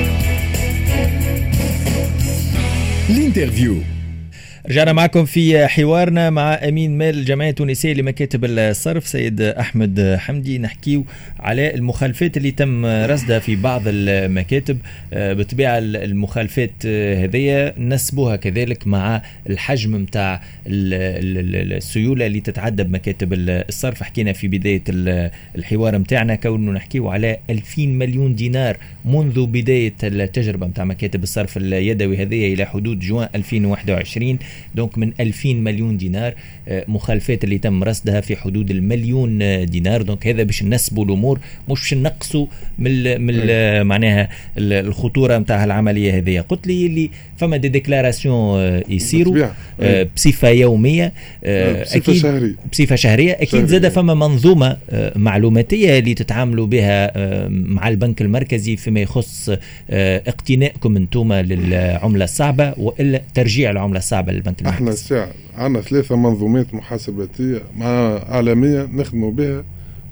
L'Interview. 3.10 3.97
رجعنا 4.70 4.94
معكم 4.94 5.26
في 5.26 5.68
حوارنا 5.68 6.30
مع 6.30 6.54
أمين 6.54 6.98
مال 6.98 7.18
الجمعية 7.18 7.50
التونسية 7.50 7.94
لمكاتب 7.94 8.46
الصرف 8.46 9.08
سيد 9.08 9.42
أحمد 9.42 10.18
حمدي. 10.20 10.58
نحكيو 10.58 11.06
على 11.40 11.76
المخالفات 11.76 12.38
اللي 12.38 12.52
تم 12.52 12.86
رصدها 12.86 13.40
في 13.40 13.56
بعض 13.56 13.82
المكاتب. 13.86 14.78
آه، 15.14 15.34
بطبيعة 15.34 15.78
المخالفات 15.78 16.86
هذيا 16.86 17.74
نسبوها 17.80 18.36
كذلك 18.36 18.88
مع 18.88 19.22
الحجم 19.50 19.96
نتاع 19.96 20.42
السيولة 20.68 22.26
اللي 22.26 22.40
تتعدى 22.40 22.84
بمكاتب 22.84 23.34
الصرف. 23.34 24.04
حكينا 24.04 24.34
في 24.34 24.48
بداية 24.48 24.84
الحوار 25.56 25.98
نتاعنا 25.98 26.36
كونه 26.36 26.72
نحكيو 26.72 27.10
على 27.10 27.38
2000 27.50 27.88
مليون 27.88 28.36
دينار 28.36 28.78
منذ 29.06 29.46
بداية 29.46 29.94
التجربة 30.04 30.68
نتاع 30.68 30.86
مكاتب 30.86 31.24
الصرف 31.24 31.58
اليدوي 31.58 32.18
هذه 32.18 32.54
إلى 32.54 32.66
حدود 32.66 33.00
جوان 33.00 33.30
2021 33.36 34.40
دونك 34.76 34.98
من 34.98 35.12
2000 35.20 35.54
مليون 35.54 35.98
دينار 35.98 36.34
آه، 36.68 36.86
مخالفات 36.88 37.44
اللي 37.44 37.58
تم 37.58 37.84
رصدها 37.84 38.22
في 38.22 38.36
حدود 38.36 38.72
المليون 38.72 39.42
آه، 39.42 39.64
دينار. 39.64 40.02
donc 40.02 40.28
هذا 40.28 40.44
باش 40.44 40.64
نسبوا 40.64 41.06
الأمور 41.06 41.40
مش 41.70 41.80
باش 41.80 41.94
نقصوا 41.94 42.46
من 42.80 43.22
من 43.22 43.38
معناها 43.88 44.30
الخطورة 44.58 45.38
نتاع 45.38 45.64
العملية 45.64 46.18
هذه 46.18 46.40
قلت 46.40 46.68
لي 46.68 46.86
اللي 46.86 47.10
فما 47.38 47.58
des 47.58 47.70
déclarations 47.70 48.60
آه، 48.60 48.84
يصيروا 48.90 49.48
بصفة 50.16 50.50
يومية 50.50 51.14
بصفة 51.82 52.14
شهرية. 52.14 52.56
بصفة 52.72 52.96
شهرية. 52.96 53.34
أكيد 53.34 53.66
زاد 53.66 53.88
فما 53.88 54.14
منظومة 54.14 54.78
معلوماتية 55.16 56.00
اللي 56.00 56.14
تتعاملوا 56.14 56.68
بها 56.68 57.12
مع 57.48 57.88
البنك 57.88 58.22
المركزي 58.22 58.76
فيما 58.76 59.00
يخص 59.00 59.50
اقتنائكم 59.90 60.98
أنتم 60.98 61.34
للعملة 61.34 62.24
الصعبة 62.24 62.74
وإلا 62.78 63.22
ترجيع 63.34 63.72
العملة 63.72 63.98
الصعبة 63.98 64.32
للبنك. 64.32 64.47
المركزي 64.50 64.70
إحنا 64.70 64.90
الساعة 64.92 65.32
عندنا 65.56 65.82
ثلاثة 65.82 66.16
منظومات 66.16 66.74
محاسباتية 66.74 67.62
معلوماتية 67.78 68.84
نخدموا 68.84 69.32
بها 69.32 69.64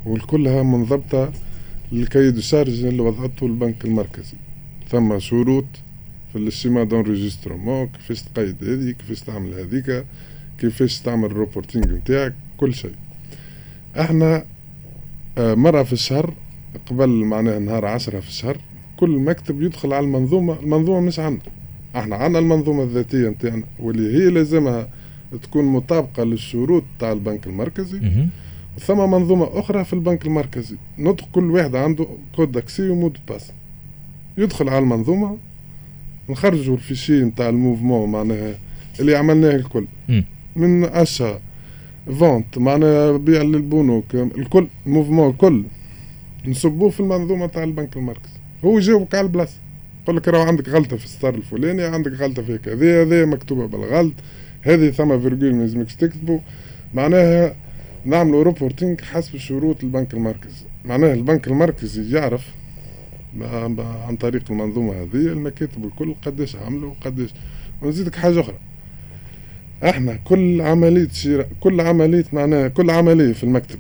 والكلها 0.06 0.63
منضبطه 0.63 1.32
لل 1.91 2.03
cahier 2.03 2.38
des 2.38 2.51
charges 2.51 2.84
اللي 2.86 3.01
وضعته 3.01 3.46
البنك 3.46 3.86
المركزي. 3.86 4.38
ثم 4.89 5.20
شروط 5.20 5.65
في 6.34 6.38
ال 6.39 6.46
schéma 6.46 6.84
d'enregistrement 6.84 7.88
كيفاش 7.88 8.22
تقيد 8.24 8.63
هذه 8.63 8.92
كيفاش 8.92 9.22
تعمل 9.22 9.54
هذيك 9.54 10.06
كيفاش 10.60 11.00
تعمل 11.00 11.25
ال 11.25 11.32
reporting 11.32 11.88
نتاعك 11.88 12.34
كل 12.58 12.74
شيء. 12.74 12.96
إحنا 14.00 14.46
آه، 15.38 15.54
مرة 15.56 15.84
في 15.84 15.94
الشهر 15.94 16.34
قبل 16.89 17.10
معناها 17.10 17.60
نهار 17.60 17.86
عشرة 17.86 18.20
في 18.20 18.27
الشهر 18.27 18.58
كل 18.98 19.10
مكتب 19.10 19.62
يدخل 19.62 19.94
على 19.94 20.06
المنظومة 20.06 20.60
المنظومة 20.60 21.00
مش 21.00 21.20
عندنا 21.20 21.51
أحنا 21.95 22.15
عندنا 22.15 22.39
المنظومة 22.39 22.83
الذاتية 22.83 23.29
نتاعنا 23.29 23.63
واللي 23.79 24.17
هي 24.17 24.29
لازمها 24.29 24.89
تكون 25.43 25.65
مطابقة 25.65 26.23
للشروط 26.23 26.83
تاع 26.99 27.11
البنك 27.11 27.47
المركزي 27.47 27.99
ثم 28.79 28.97
منظومة 28.97 29.59
أخرى 29.59 29.83
في 29.83 29.93
البنك 29.93 30.25
المركزي. 30.25 30.75
ندخل 30.97 31.27
كل 31.31 31.51
واحد 31.51 31.75
عنده 31.75 32.07
code 32.36 32.51
d'accès 32.51 32.89
و 32.89 32.94
mot 32.94 33.08
de 33.08 33.17
passe. 33.27 33.51
يدخل 34.37 34.69
على 34.69 34.79
المنظومة 34.79 35.37
نخرجوا 36.29 36.75
ال 36.75 36.81
fichier 36.81 37.24
نتاع 37.23 37.49
ال 37.50 37.56
mouvement 37.56 38.12
معناها 38.11 38.55
اللي 38.99 39.15
عملناه 39.15 39.55
الكل. 39.55 39.85
من 40.55 40.83
achats 40.84 41.39
ventes 42.19 42.57
معناها 42.57 43.17
بيع 43.17 43.41
للبنوك 43.41 44.15
الكل 44.15 44.67
mouvement 44.86 45.29
الكل 45.29 45.63
نصبوه 46.47 46.89
في 46.89 46.99
المنظومة 46.99 47.47
تاع 47.47 47.63
البنك 47.63 47.97
المركزي. 47.97 48.39
هو 48.65 48.77
يجاوبك 48.77 49.15
على 49.15 49.27
البلاصة. 49.27 49.57
يقول 50.05 50.17
لك 50.17 50.27
راه 50.27 50.45
عندك 50.45 50.69
غلطة 50.69 50.97
في 50.97 51.05
السطر 51.05 51.36
الفلاني 51.35 51.83
عندك 51.83 52.12
غلطة 52.12 52.43
في 52.43 52.57
كذا 52.57 53.01
هذه 53.01 53.25
مكتوبة 53.25 53.65
بالغلط 53.67 54.13
هذه 54.62 54.89
ثم 54.89 55.19
virgule 55.22 55.55
ما 55.55 55.62
لازمكش 55.62 55.95
تكتبوا 55.95 56.39
معناها 56.93 57.55
نعملوا 58.05 58.43
reporting 58.43 59.01
حسب 59.01 59.38
شروط 59.38 59.83
البنك 59.83 60.13
المركزي. 60.13 60.65
معناها 60.85 61.13
البنك 61.13 61.47
المركزي 61.47 62.15
يعرف 62.17 62.47
عن 64.07 64.17
طريق 64.19 64.43
المنظومة 64.51 64.93
هذه 64.93 65.27
المكاتب 65.27 65.85
الكل 65.85 66.15
قداش 66.25 66.55
عملوا 66.55 66.89
وقداش 66.89 67.29
ونزيدك 67.81 68.15
حاجة 68.15 68.39
أخرى. 68.39 68.57
إحنا 69.83 70.15
كل 70.15 70.62
عملية 70.62 71.09
شراء 71.09 71.50
كل 71.59 71.81
عملية 71.81 72.25
معناها 72.33 72.67
كل 72.67 72.89
عملية 72.89 73.33
في 73.33 73.43
المكتب 73.43 73.79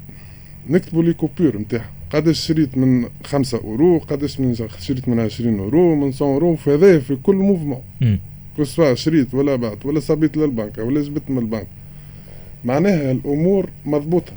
نكتبوا 0.69 1.03
les 1.03 1.13
coupures 1.13 1.57
نتاعها. 1.57 1.94
قداش 2.15 2.47
شريت 2.47 2.77
من 2.77 3.05
خمسة 3.23 3.57
أورو 3.57 3.97
قداش 3.97 4.39
من 4.39 4.55
شريت 4.79 5.09
من 5.09 5.19
عشرين 5.19 5.59
أورو 5.59 5.95
من 5.95 6.07
100 6.07 6.13
أورو 6.21 6.55
فهذا 6.55 6.99
في 6.99 7.15
كل 7.15 7.35
mouvement 7.35 7.81
que 8.57 8.70
ce 8.70 8.78
soit 8.78 8.95
شريت 8.95 9.33
ولا 9.33 9.55
بعت 9.55 9.85
ولا 9.85 9.99
صبيت 9.99 10.37
للبنك 10.37 10.77
ولا 10.77 11.01
جبت 11.01 11.29
من 11.29 11.37
البنك. 11.37 11.67
معناها 12.65 13.11
الأمور 13.11 13.69
مضبوطة. 13.85 14.33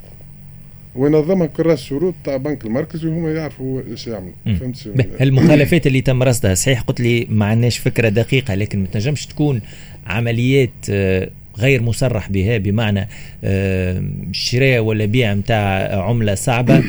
وينظمها 0.96 1.46
كراس 1.46 1.82
شروط 1.82 2.14
تاع 2.24 2.36
بنك 2.36 2.66
المركزي 2.66 3.08
وهما 3.08 3.32
يعرفوا 3.32 3.82
إيش 3.90 4.06
يعملوا. 4.06 4.32
فهمت 4.44 4.90
المخالفات 5.20 5.86
اللي 5.86 6.00
تم 6.00 6.22
رصدها 6.22 6.54
صحيح 6.54 6.80
قلت 6.80 7.00
لي 7.00 7.26
ما 7.30 7.46
عندناش 7.46 7.78
فكرة 7.78 8.08
دقيقة 8.08 8.54
لكن 8.54 8.80
ما 8.80 8.86
تنجمش 8.86 9.26
تكون 9.26 9.60
عمليات 10.06 10.70
آه، 10.90 11.30
غير 11.58 11.82
مصرح 11.82 12.30
بها 12.30 12.58
بمعنى 12.58 13.08
آه، 13.44 14.02
شراء 14.32 14.80
ولا 14.80 15.04
بيع 15.04 15.34
نتاع 15.34 15.96
عملة 16.02 16.34
صعبة. 16.34 16.84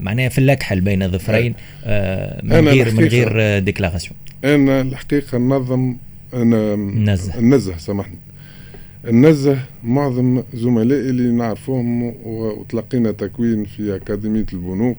معناها 0.00 0.28
في 0.28 0.38
اللكحل 0.38 0.80
بين 0.80 1.08
ظفرين 1.08 1.54
من 2.42 2.68
غير 2.68 2.94
من 2.94 3.04
غير 3.04 3.58
ديكلاراسيون. 3.58 4.16
أنا 4.44 4.80
الحقيقة 4.80 5.38
ننظم 5.38 5.96
أنا 6.34 6.76
نزه. 6.76 7.38
النزه 7.38 7.78
سامحني. 7.78 8.18
النزه 9.08 9.58
معظم 9.84 10.42
زملائي 10.54 11.10
اللي 11.10 11.32
نعرفوهم 11.32 12.02
وتلقينا 12.24 13.12
تكوين 13.12 13.64
في 13.64 13.96
أكاديمية 13.96 14.46
البنوك 14.52 14.98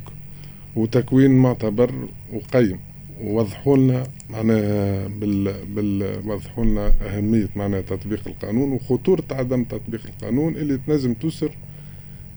وتكوين 0.75 1.31
معتبر 1.31 1.91
وقيم. 2.33 2.79
ووضحوا 3.21 3.77
لنا 3.77 4.03
معناها 4.29 5.07
بال, 5.07 5.53
بال 5.75 6.19
وضحوا 6.25 6.65
لنا 6.65 6.91
أهمية 7.07 7.47
معناها 7.55 7.81
تطبيق 7.81 8.27
القانون 8.27 8.71
وخطورة 8.71 9.23
عدم 9.31 9.63
تطبيق 9.63 10.01
القانون 10.05 10.55
اللي 10.55 10.79
تنجم 10.87 11.13
توصل 11.13 11.49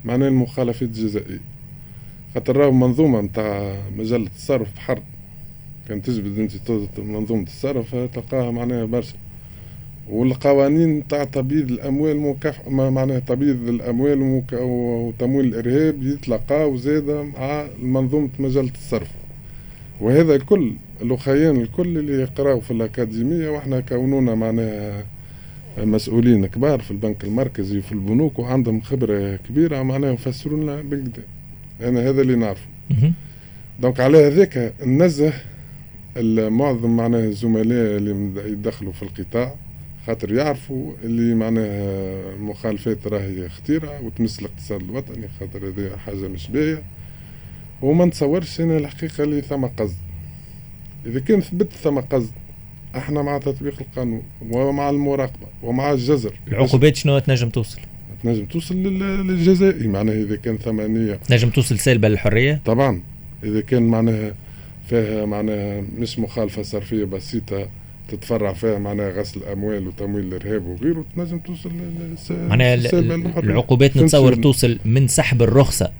معناها 0.07 0.29
المخالفات 0.29 0.83
الجزائية. 0.89 1.41
خاطر 2.35 2.57
راهو 2.57 2.73
منظومة 2.73 3.21
نتاع 3.21 3.77
مجلة 3.99 4.31
الصرف 4.37 4.75
بحر 4.77 5.01
كان 5.89 6.03
تجبد 6.03 6.39
انت 6.39 6.71
منظومة 7.01 7.43
الصرف 7.43 7.95
تلقاها 7.95 8.51
معناها 8.51 8.85
برشا 8.85 9.15
والقوانين 10.11 11.09
تاع 11.09 11.25
تبييض 11.25 11.71
الأموال 11.71 12.17
مكافحه 12.21 12.71
معناها 12.71 13.19
تبييض 13.19 13.69
الأموال 13.69 14.43
وتمويل 14.53 15.47
الإرهاب 15.47 16.03
يتلقى 16.03 16.71
وزاد 16.71 17.11
مع 17.11 17.67
منظومة 17.83 18.29
مجلة 18.39 18.71
الصرف 18.75 19.11
وهذا 20.01 20.35
الكل 20.35 20.73
الأخيان 21.03 21.57
الكل 21.57 21.99
اللي 21.99 22.23
يقراوا 22.23 22.61
في 22.61 22.71
الأكاديمية 22.71 23.49
وإحنا 23.49 23.81
كونونا 23.81 24.35
معناها 24.35 25.05
مسؤولين 25.79 26.47
كبار 26.47 26.81
في 26.81 26.91
البنك 26.91 27.25
المركزي 27.25 27.79
وفي 27.79 27.93
البنوك 27.93 28.39
وعندهم 28.39 28.81
خبرة 28.81 29.37
كبيرة 29.37 29.83
معناها 29.83 30.13
يفسروا 30.13 30.59
لنا 30.63 30.83
بالكدا 30.83 31.23
أنا 31.81 32.09
هذا 32.09 32.23
اللي 32.23 32.35
نعرفه. 32.37 32.67
دونك 33.81 34.01
على 34.01 34.27
هذاك 34.27 34.73
ننزه 34.83 35.33
معظم 36.49 36.97
معناها 36.97 37.25
الزملاء 37.25 37.97
اللي 37.97 38.43
يدخلوا 38.53 38.93
في 38.93 39.03
القطاع 39.03 39.55
خاطر 40.07 40.33
يعرفوا 40.33 40.93
اللي 41.05 41.35
معناها 41.35 42.35
المخالفات 42.35 43.07
راهي 43.07 43.49
خطيرة 43.49 44.01
وتمس 44.03 44.41
الاقتصاد 44.41 44.83
الوطني 44.83 45.29
خاطر 45.41 45.69
هذه 45.69 45.97
حاجة 45.97 46.29
مش 46.29 46.49
باهية. 46.49 46.83
وما 47.83 48.05
نتصورش 48.05 48.61
أنا 48.61 48.77
الحقيقة 48.77 49.25
اللي 49.25 49.43
ثم 49.43 49.67
قصد. 49.67 49.97
إذا 51.07 51.21
كان 51.21 51.41
ثبت 51.41 51.73
ثم 51.73 52.01
قصد 52.01 52.33
إحنا 52.97 53.23
مع 53.23 53.39
تطبيق 53.39 53.75
القانون 53.81 54.23
ومع 54.51 54.91
المراقبة 54.91 55.47
ومع 55.63 55.93
الجزر. 55.93 56.33
العقوبات 56.49 56.97
شنو 56.97 57.19
تنجم 57.19 57.49
توصل؟ 57.49 57.81
تنجم 58.23 58.45
توصل 58.45 58.75
للجزائي 58.75 59.89
معناها 59.89 60.15
إذا 60.15 60.37
كان 60.37 60.57
ثمانية. 60.57 61.15
تنجم 61.15 61.51
توصل 61.51 61.79
سالبة 61.79 62.09
للحرية؟ 62.09 62.61
طبعا. 62.65 63.03
إذا 63.45 63.61
كان 63.61 63.83
معناها 63.83 64.35
فيها 64.87 65.27
معناها 65.27 65.85
مش 65.99 66.19
مخالفة 66.19 66.63
صرفية 66.63 67.05
بسيطة 67.05 67.69
تتفرع 68.09 68.53
فيها 68.53 68.79
معناها 68.79 69.11
غسل 69.11 69.45
أموال 69.45 69.89
وتمويل 69.89 70.25
الإرهاب 70.25 70.67
وغيره 70.67 71.05
تنجم 71.17 71.39
توصل 71.39 71.71
معناها 72.31 72.75
العقوبات 73.39 73.97
نتصور 73.97 74.35
توصل 74.35 74.79
من 74.85 75.09
سحب 75.09 75.43
الرخصة. 75.43 75.93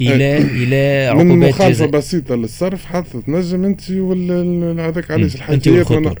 إلى 0.00 0.36
إيه. 0.36 0.42
إلى 0.42 1.06
عقوبات 1.06 1.26
من 1.26 1.48
مخالفه 1.48 1.86
بسيطة 1.86 2.34
للصرف 2.34 2.84
حتى 2.84 3.22
تنجم 3.26 3.64
أنت 3.64 3.90
هذاك 4.80 5.10
علاش 5.10 5.34
الحاجات 5.34 5.68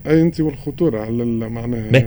أنت 0.06 0.40
والخطورة 0.40 1.00
على 1.00 1.24
معناها 1.24 2.06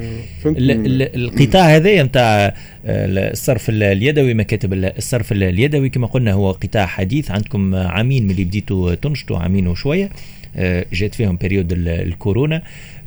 القطاع 1.16 1.76
هذا 1.76 2.04
نتاع 2.04 2.54
آه، 2.86 3.32
الصرف 3.32 3.70
اليدوي 3.70 4.34
مكاتب 4.34 4.74
الصرف 4.74 5.32
اليدوي 5.32 5.90
كما 5.90 6.08
قلنا 6.08 6.34
هو 6.34 6.52
قطاع 6.52 6.86
حديث 6.86 7.32
عندكم 7.32 7.76
عامين 7.76 8.24
من 8.24 8.32
اللي 8.32 8.44
بديتوا 8.44 8.96
تنشطوا 8.96 9.38
عامين 9.38 9.68
وشوية 9.68 10.10
آه، 10.56 10.86
جات 10.94 11.16
فيهم 11.16 11.38
بريود 11.42 11.74
الكورونا. 11.88 12.62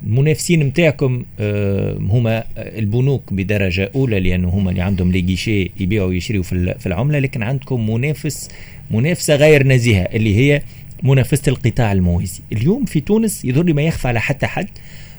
المنافسين 0.07 0.61
نتاعكم 0.61 1.25
آه، 1.41 1.97
هما 2.01 2.45
البنوك 2.59 3.33
بدرجة 3.33 3.91
أولى 3.95 4.21
لأنه 4.21 4.49
هما 4.49 4.71
اللي 4.71 4.83
عندهم 4.83 5.13
لي 5.13 5.21
جيشي 5.21 5.71
يبيعوا 5.81 6.09
ويشريوا 6.09 6.43
في 6.43 6.87
العملة 6.87 7.19
لكن 7.19 7.43
عندكم 7.43 7.91
منافس 7.91 8.49
منافسة 8.91 9.35
غير 9.35 9.67
نزيهه 9.67 10.03
اللي 10.03 10.37
هي 10.37 10.63
منافسة 11.03 11.43
القطاع 11.49 11.93
الموازي. 11.93 12.41
اليوم 12.53 12.85
في 12.85 13.01
تونس 13.01 13.45
يظهر 13.45 13.73
ما 13.73 13.83
يخفى 13.83 14.09
على 14.09 14.21
حتى 14.21 14.47
حد. 14.47 14.69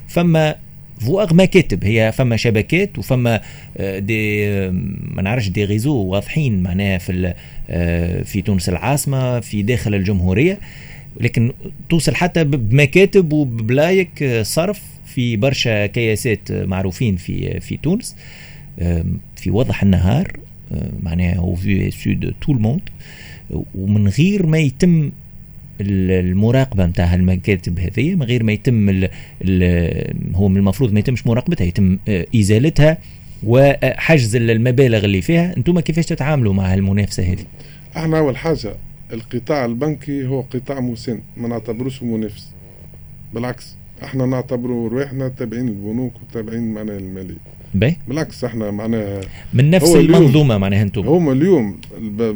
فما 0.08 0.56
foire 1.00 1.34
مكاتب 1.34 1.84
هي 1.84 2.12
فما 2.12 2.36
شبكات 2.36 2.98
وفما 2.98 3.40
آه، 3.76 3.98
دي 3.98 4.48
ما 5.00 5.22
نعرفش 5.22 5.48
دي 5.48 5.64
غيزو 5.64 5.96
واضحين 5.96 6.62
معناها 6.62 6.98
في 6.98 7.34
آه، 7.70 8.22
في 8.22 8.42
تونس 8.42 8.68
العاصمة 8.68 9.40
في 9.40 9.62
داخل 9.62 9.94
الجمهورية. 9.94 10.58
لكن 11.20 11.52
توصل 11.88 12.14
حتى 12.14 12.44
بمكاتب 12.44 13.32
وبلايك 13.32 14.22
آه، 14.22 14.42
صرف 14.42 14.82
في 15.06 15.36
برشا 15.36 15.86
كياسات 15.86 16.52
معروفين 16.52 17.16
في 17.16 17.60
في 17.60 17.76
تونس. 17.76 18.16
في 19.36 19.50
وضح 19.50 19.82
النهار 19.82 20.32
معناها 21.02 21.36
هو 21.36 21.54
au 21.54 21.90
su 21.90 22.12
de 22.12 22.34
tout 22.40 22.52
le 22.52 22.60
monde 22.60 22.80
ومن 23.74 24.08
غير 24.08 24.46
ما 24.46 24.58
يتم 24.58 25.10
المراقبة 25.80 26.86
نتاع 26.86 27.14
المكاتب 27.14 27.78
هذه 27.78 28.14
من 28.14 28.22
غير 28.22 28.42
ما 28.42 28.52
يتم 28.52 28.88
ال 28.88 29.08
ال 29.42 30.36
هو 30.36 30.48
من 30.48 30.56
المفروض 30.56 30.92
ما 30.92 30.98
يتمش 30.98 31.26
مراقبتها 31.26 31.64
يتم 31.64 31.98
آه، 32.08 32.26
إزالتها 32.36 32.98
وحجز 33.42 34.36
المبالغ 34.36 35.04
اللي 35.04 35.22
فيها. 35.22 35.56
أنتم 35.56 35.80
كيفاش 35.80 36.06
تتعاملوا 36.06 36.52
مع 36.52 36.74
المنافسه 36.74 37.22
هذه؟ 37.22 37.44
إحنا 37.96 38.18
أول 38.18 38.36
حاجة 38.36 38.74
القطاع 39.12 39.64
البنكي 39.64 40.26
هو 40.26 40.40
قطاع 40.40 40.80
مساند 40.80 41.20
ما 41.36 41.48
نعتبروش 41.48 42.02
منافس. 42.02 42.52
بالعكس 43.34 43.76
إحنا 44.04 44.26
نعتبروا 44.26 44.88
روحنا 44.88 45.28
تابعين 45.28 45.68
البنوك 45.68 46.12
وتابعين 46.22 46.74
معناها 46.74 46.96
الماليه 46.96 47.36
باهي 47.78 47.96
بالعكس 48.08 48.44
إحنا 48.44 48.70
معناها 48.70 49.20
من 49.54 49.70
نفس 49.70 49.94
المنظومة 49.94 50.58
معناها 50.58 50.82
أنتم. 50.82 51.08
هما 51.08 51.32
اليوم 51.32 51.80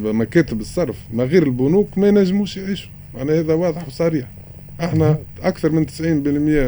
مكاتب 0.02 0.60
الصرف 0.60 0.96
ما 1.12 1.24
غير 1.24 1.42
البنوك 1.42 1.98
ما 1.98 2.08
ينجموش 2.08 2.56
يعيشوا. 2.56 2.90
معناها 3.14 3.40
هذا 3.40 3.54
واضح 3.54 3.88
وصريح. 3.88 4.28
إحنا 4.80 5.18
أكثر 5.42 5.72
من 5.72 5.86
90% 5.86 5.90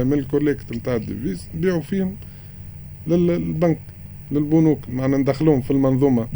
من 0.05 0.13
ال 0.13 0.20
collecte 0.20 0.73
نتاع 0.73 0.97
ال 0.97 1.03
devises 1.03 1.49
نبيعوا 1.55 1.81
فيهم 1.81 2.17
للبنك 3.07 3.79
للبنوك. 4.33 4.79
معناها 4.89 5.19
ندخلوهم 5.19 5.61
في 5.61 5.71
المنظومة 5.71 6.29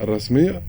الرسمية 0.00 0.62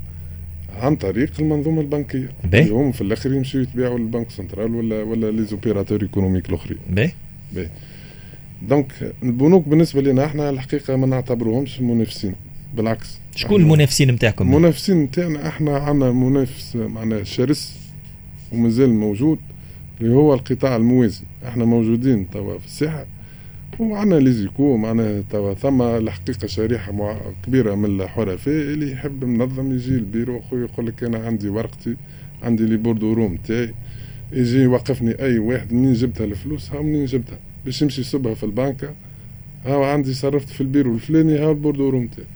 عن 0.81 0.95
طريق 0.95 1.31
المنظومة 1.39 1.81
البنكية. 1.81 2.29
اللي 2.53 2.69
هم 2.69 2.91
في 2.91 3.01
الآخر 3.01 3.33
يمشيو 3.33 3.61
يتباعوا 3.61 3.99
لل 3.99 4.07
banque 4.07 4.29
centrale 4.29 4.75
ولا 4.75 5.03
ولا 5.03 5.31
les 5.31 5.43
opérateurs 5.45 6.01
économiques 6.01 6.49
الأخرين. 6.49 6.77
باهي 6.89 7.11
باهي 7.55 7.69
donc 8.69 9.13
البنوك 9.23 9.67
بالنسبة 9.67 10.01
لنا 10.01 10.25
إحنا 10.25 10.49
الحقيقة 10.49 10.95
ما 10.95 11.07
نعتبروهمش 11.07 11.81
منافسين 11.81 12.35
بالعكس. 12.75 13.19
شكون 13.35 13.61
المنافسين 13.61 14.11
نتاعكم؟ 14.11 14.45
المنافسين 14.45 14.97
نتاعنا 15.03 15.47
إحنا 15.47 15.77
عندنا 15.77 16.11
منافس 16.11 16.75
معناها 16.75 17.23
شرس 17.23 17.77
ومازال 18.51 18.93
موجود 18.93 19.39
اللي 20.01 20.13
هو 20.13 20.33
القطاع 20.33 20.75
الموازي. 20.75 21.23
إحنا 21.47 21.65
موجودين 21.65 22.29
توا 22.29 22.59
في 22.59 22.65
الساحة 22.65 23.05
ومعنا 23.79 24.15
ليزيكو 24.15 24.77
معنا 24.77 25.23
توا 25.29 25.53
ثم 25.53 25.81
الحقيقة 25.81 26.47
شريحة 26.47 27.17
كبيرة 27.45 27.75
من 27.75 28.01
الحرفاء 28.01 28.55
اللي 28.55 28.91
يحب 28.91 29.25
منظم 29.25 29.71
يجي 29.75 29.95
البيرو 29.95 30.41
خويا 30.41 30.61
يقول 30.61 30.87
لك 30.87 31.03
أنا 31.03 31.17
عندي 31.17 31.49
ورقتي 31.49 31.95
عندي 32.43 32.65
les 32.65 32.77
bordereaux 32.77 33.35
متاعي 33.35 33.73
يجي 34.31 34.57
يوقفني 34.57 35.19
أي 35.19 35.39
واحد 35.39 35.73
منين 35.73 35.93
جبتها 35.93 36.25
الفلوس 36.25 36.71
ها 36.71 36.81
منين 36.81 37.05
جبتها. 37.05 37.39
باش 37.65 37.81
يمشي 37.81 38.01
يصبها 38.01 38.33
في 38.33 38.43
البنكه 38.43 38.93
ها 39.65 39.85
عندي 39.85 40.13
صرفت 40.13 40.49
في 40.49 40.61
البيرو 40.61 40.93
الفلاني 40.95 41.37
ها 41.39 41.49
البوردو 41.51 41.89
روم 41.89 42.07
تاعي 42.07 42.27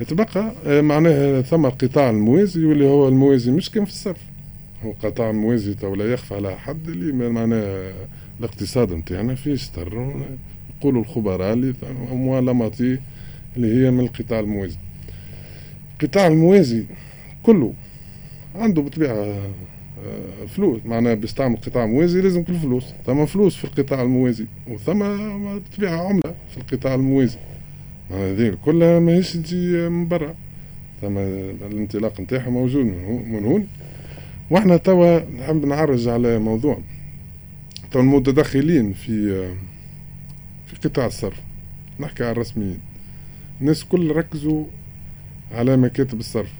يتبقى 0.00 0.52
آه، 0.66 0.80
معناها 0.80 1.42
ثم 1.42 1.66
القطاع 1.66 2.10
الموازي 2.10 2.64
واللي 2.64 2.84
هو 2.84 3.08
الموازي 3.08 3.50
مش 3.50 3.70
كان 3.70 3.84
في 3.84 3.90
الصرف. 3.90 4.20
هو 4.84 4.92
قطاع 4.92 5.32
موازي 5.32 5.74
تو 5.74 5.94
لا 5.94 6.12
يخفى 6.12 6.34
على 6.34 6.58
حد 6.58 6.88
اللي 6.88 7.28
معناها 7.30 7.92
الاقتصاد 8.40 8.92
نتاعنا 8.92 9.34
فيه 9.34 9.54
ستر. 9.56 10.12
يقولوا 10.80 11.02
الخبراء 11.02 11.52
اللي 11.52 11.74
موالماتي 12.12 12.98
اللي 13.56 13.86
هي 13.86 13.90
من 13.90 14.00
القطاع 14.00 14.40
الموازي. 14.40 14.76
القطاع 16.02 16.26
الموازي 16.26 16.84
كله 17.42 17.72
عنده 18.54 18.82
بطبيعة 18.82 19.14
آه، 19.14 19.50
فلوس. 20.48 20.80
معناها 20.86 21.14
بيستعمل 21.14 21.56
قطاع 21.56 21.86
موازي 21.86 22.20
لازم 22.20 22.42
كل 22.42 22.54
فلوس. 22.54 22.84
ثم 23.06 23.26
فلوس 23.26 23.56
في 23.56 23.64
القطاع 23.64 24.02
الموازي. 24.02 24.46
وثم 24.68 24.98
بطبيعة 25.58 26.08
عملة 26.08 26.34
في 26.50 26.56
القطاع 26.56 26.94
الموازي. 26.94 27.38
معناها 28.10 28.32
هذه 28.32 28.56
كلها 28.64 28.98
ماهيش 28.98 29.32
تجي 29.32 29.88
من 29.88 30.08
برا. 30.08 30.34
ثم 31.00 31.18
الانطلاق 31.18 32.20
نتاعها 32.20 32.50
موجود 32.50 32.84
من 32.84 33.44
هون 33.44 33.66
وإحنا 34.50 34.76
توا 34.76 35.30
نحب 35.30 35.64
نعرج 35.64 36.08
على 36.08 36.38
موضوع. 36.38 36.78
تو 37.90 38.00
المتدخلين 38.00 38.92
في 38.92 39.46
في 40.66 40.88
قطاع 40.88 41.06
الصرف. 41.06 41.40
نحكي 42.00 42.24
على 42.24 42.32
الرسميين. 42.32 42.78
الناس 43.60 43.84
كل 43.84 44.16
ركزوا 44.16 44.64
على 45.52 45.76
مكاتب 45.76 46.20
الصرف. 46.20 46.52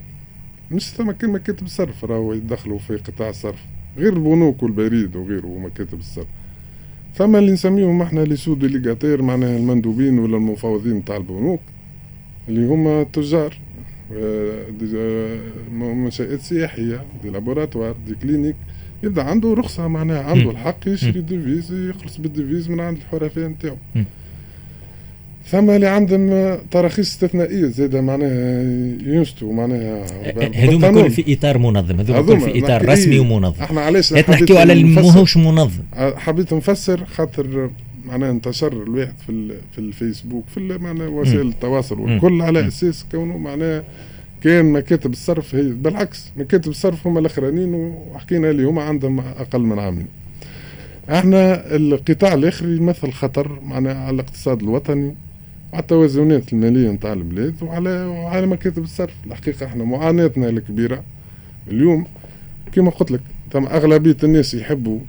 مش 0.71 0.89
ثم 0.89 1.09
مكاتب 1.09 1.65
الصرف 1.65 2.05
راهو 2.05 2.33
يدخلوا 2.33 2.79
في 2.79 2.95
قطاع 2.95 3.29
الصرف 3.29 3.65
غير 3.97 4.13
البنوك 4.13 4.63
والبريد 4.63 5.15
وغيره 5.15 5.45
ومكاتب 5.47 5.99
الصرف. 5.99 6.27
ثم 7.15 7.35
اللي 7.35 7.51
نسميهم 7.51 8.01
إحنا 8.01 8.19
les 8.19 8.35
sous-délégataires 8.35 9.21
معناها 9.21 9.57
المندوبين 9.57 10.19
ولا 10.19 10.37
المفوضين 10.37 11.05
تاع 11.05 11.17
البنوك 11.17 11.59
اللي 12.49 12.65
هما 12.65 13.03
تجار. 13.03 13.57
منشآت 15.71 16.39
سياحية 16.39 17.05
des 17.23 17.29
laboratoires 17.29 17.95
des 18.07 18.15
cliniques. 18.15 18.55
يبدا 19.03 19.23
عنده 19.23 19.53
رخصة 19.53 19.87
معناها 19.87 20.23
عنده 20.23 20.51
الحق 20.51 20.87
يشري 20.87 21.21
devises 21.21 21.73
يخلص 21.73 22.17
بال 22.17 22.29
devises 22.29 22.69
من 22.69 22.79
عند 22.79 22.97
الحرفاء 22.97 23.47
نتاعو 23.47 23.77
ثم 25.51 25.69
اللي 25.69 25.87
عندهم 25.87 26.55
تراخيص 26.71 27.09
استثنائية 27.09 27.65
زاد 27.65 27.95
معناها 27.95 28.61
ينشطوا 29.05 29.53
معناها 29.53 30.05
هذوما 30.53 30.91
كل 30.91 31.11
في 31.11 31.33
إطار 31.33 31.57
منظم 31.57 31.99
هذوما 31.99 32.21
كل 32.21 32.39
في 32.39 32.65
إطار 32.65 32.89
رسمي 32.89 33.19
ومنظم. 33.19 33.63
إحنا 33.63 33.81
علاش 33.81 34.13
نحكيو 34.13 34.57
على 34.57 34.73
الماهوش 34.73 35.37
منظم. 35.37 35.83
حبيت 35.95 36.53
نفسر 36.53 37.05
خاطر 37.05 37.69
معناها 38.05 38.31
انتشر 38.31 38.83
الواحد 38.83 39.13
في 39.27 39.53
في 39.71 39.77
الفيسبوك 39.77 40.43
في 40.47 40.59
معناها 40.59 41.07
وسائل 41.07 41.47
التواصل 41.47 41.99
والكل 41.99 42.41
على 42.41 42.67
أساس 42.67 43.05
كونه 43.11 43.37
معناها 43.37 43.83
كان 44.43 44.65
مكاتب 44.65 45.11
الصرف 45.11 45.55
هي 45.55 45.61
بالعكس 45.61 46.31
مكاتب 46.37 46.71
الصرف 46.71 47.07
هم 47.07 47.17
الأخرانيين 47.17 47.73
وحكينا 47.73 48.49
اللي 48.49 48.63
هما 48.63 48.81
عندهم 48.81 49.19
أقل 49.19 49.59
من 49.59 49.79
عامين 49.79 50.07
إحنا 51.09 51.75
القطاع 51.75 52.33
الآخر 52.33 52.65
يمثل 52.65 53.11
خطر 53.11 53.59
معنا 53.63 53.93
على 53.93 54.15
الاقتصاد 54.15 54.61
الوطني 54.63 55.15
وعلى 55.77 55.83
التوازنات 55.83 56.53
المالية 56.53 56.89
نتاع 56.91 57.13
البلاد 57.13 57.63
وعلى 57.63 58.05
وعلى 58.05 58.47
مكاتب 58.47 58.83
الصرف. 58.83 59.13
الحقيقة 59.25 59.65
إحنا 59.65 59.83
معاناتنا 59.83 60.49
الكبيره 60.49 61.03
اليوم 61.67 62.05
كما 62.71 62.89
قلت 62.89 63.11
لك 63.11 63.21
تم 63.51 63.65
أغلبية 63.65 64.17
الناس 64.23 64.53
يحبوا 64.53 64.99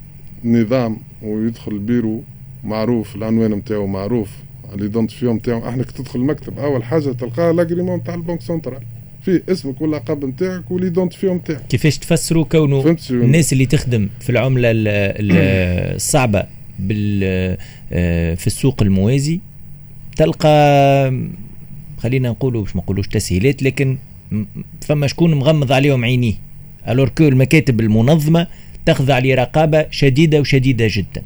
النظام 0.44 0.96
ويدخل 1.22 1.72
البيرو 1.72 2.22
معروف 2.64 3.16
العنوان 3.16 3.50
نتاعو 3.50 3.87
معروف 3.87 4.31
ال 4.74 4.80
identifiant 4.80 5.37
نتاعو 5.37 5.68
إحنا 5.68 5.83
كي 5.83 5.92
تدخل 5.92 6.20
المكتب 6.20 6.59
أول 6.59 6.83
حاجة 6.85 7.12
تلقاه 7.12 7.52
l'agrément 7.52 7.98
نتاع 7.98 8.14
ال 8.14 8.18
banque 8.18 8.40
centrale. 8.40 8.82
فيه 9.24 9.42
اسمك 9.48 9.81
واللقب 9.81 10.24
نتاعك 10.24 10.70
وال 10.70 10.81
identifiant 10.81 11.37
نتاعك 11.37 11.66
كيفاش 11.68 11.98
تفسروا 11.98 12.44
كونه 12.44 12.96
الناس 13.11 13.52
اللي 13.52 13.66
تخدم 13.66 14.09
في 14.20 14.31
العملة 14.31 14.68
الصعبة 15.96 16.44
بال 16.78 17.20
آه، 17.92 18.35
في 18.35 18.46
السوق 18.46 18.83
الموازي 18.83 19.40
تلقى 20.18 21.12
خلينا 21.98 22.28
نقولوا 22.28 22.62
باش 22.62 22.76
ما 22.76 22.83
نقولوش 22.83 23.09
تسهيلات 23.09 23.62
لكن 23.62 23.98
فما 24.81 25.07
شكون 25.07 25.35
مغمض 25.35 25.72
عليهم 25.72 26.04
عينيه. 26.04 26.35
alors 26.88 27.08
que 27.08 27.28
المكاتب 27.28 27.81
المنظمة 27.81 28.46
تخضع 28.87 29.18
لرقابة 29.18 29.87
شديدة 29.90 30.40
وشديدة 30.40 30.87
جدا. 30.90 31.22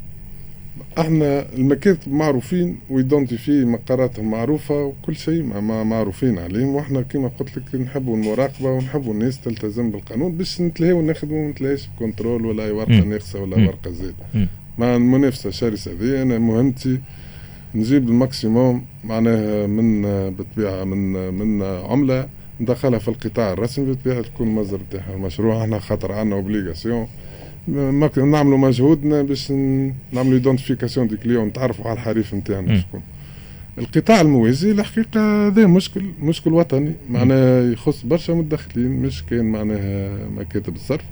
أحنا 0.98 1.46
المكاتب 1.54 2.12
معروفين 2.12 2.76
و 2.90 2.97
identifiés 2.97 3.64
مقراتهم 3.64 4.30
معروفة 4.30 4.82
وكل 4.84 5.16
شيء 5.16 5.42
ما 5.42 5.84
معروفين 5.84 6.38
عليهم 6.38 6.68
وإحنا 6.68 7.02
كما 7.02 7.28
قلت 7.28 7.56
لك 7.56 7.80
نحبوا 7.80 8.16
المراقبة 8.16 8.70
ونحبوا 8.70 9.12
الناس 9.12 9.40
تلتزم 9.40 9.90
بالقانون 9.90 10.32
باش 10.32 10.60
نتلهيو 10.60 10.98
ونخدموا 10.98 11.44
ما 11.44 11.50
نتلهيش 11.50 11.82
contrôle 11.98 12.46
ولا 12.46 12.72
ورقة 12.72 13.04
ناقصة 13.04 13.40
ولا 13.42 13.56
ورقة 13.56 13.90
زايدة. 13.90 14.48
مع 14.78 14.96
المنافسة 14.96 15.48
الشرسه 15.48 15.92
هذه 15.92 16.22
أنا 16.22 16.38
مهمتي 16.38 16.98
نجيب 17.74 18.08
ال 18.08 18.18
maximum 18.18 18.84
معناها 19.04 19.66
من 19.66 20.02
بالطبيعه 20.30 20.84
من 20.84 21.34
من 21.34 21.62
عملة 21.62 22.26
ندخلها 22.60 22.98
في 22.98 23.08
القطاع 23.08 23.52
الرسمي 23.52 23.86
بالطبيعه 23.86 24.22
تكون 24.22 24.48
المصدر 24.48 24.80
تاعها 24.90 25.14
المشروع 25.14 25.62
إحنا 25.62 25.78
خاطر 25.78 26.12
عندنا 26.12 26.36
obligation 26.36 27.06
نعملوا 28.16 28.58
مجهودنا 28.58 29.22
باش 29.22 29.50
نعملوا 30.12 30.32
identification 30.32 31.08
des 31.08 31.16
clients 31.16 31.46
نتعرفوا 31.46 31.84
على 31.84 31.94
الحريف 31.94 32.34
نتاعنا 32.34 32.80
شكون. 32.80 33.00
القطاع 33.78 34.20
الموازي 34.20 34.70
الحقيقة 34.70 35.46
هذا 35.46 35.66
مشكل 35.66 36.02
مشكل 36.20 36.52
وطني. 36.52 36.92
معناها 37.10 37.72
يخص 37.72 38.02
برشا 38.06 38.32
متدخلين 38.32 38.90
مش 38.90 39.24
كان 39.24 39.44
معناها 39.44 40.18
مكاتب 40.36 40.74
الصرف. 40.74 41.04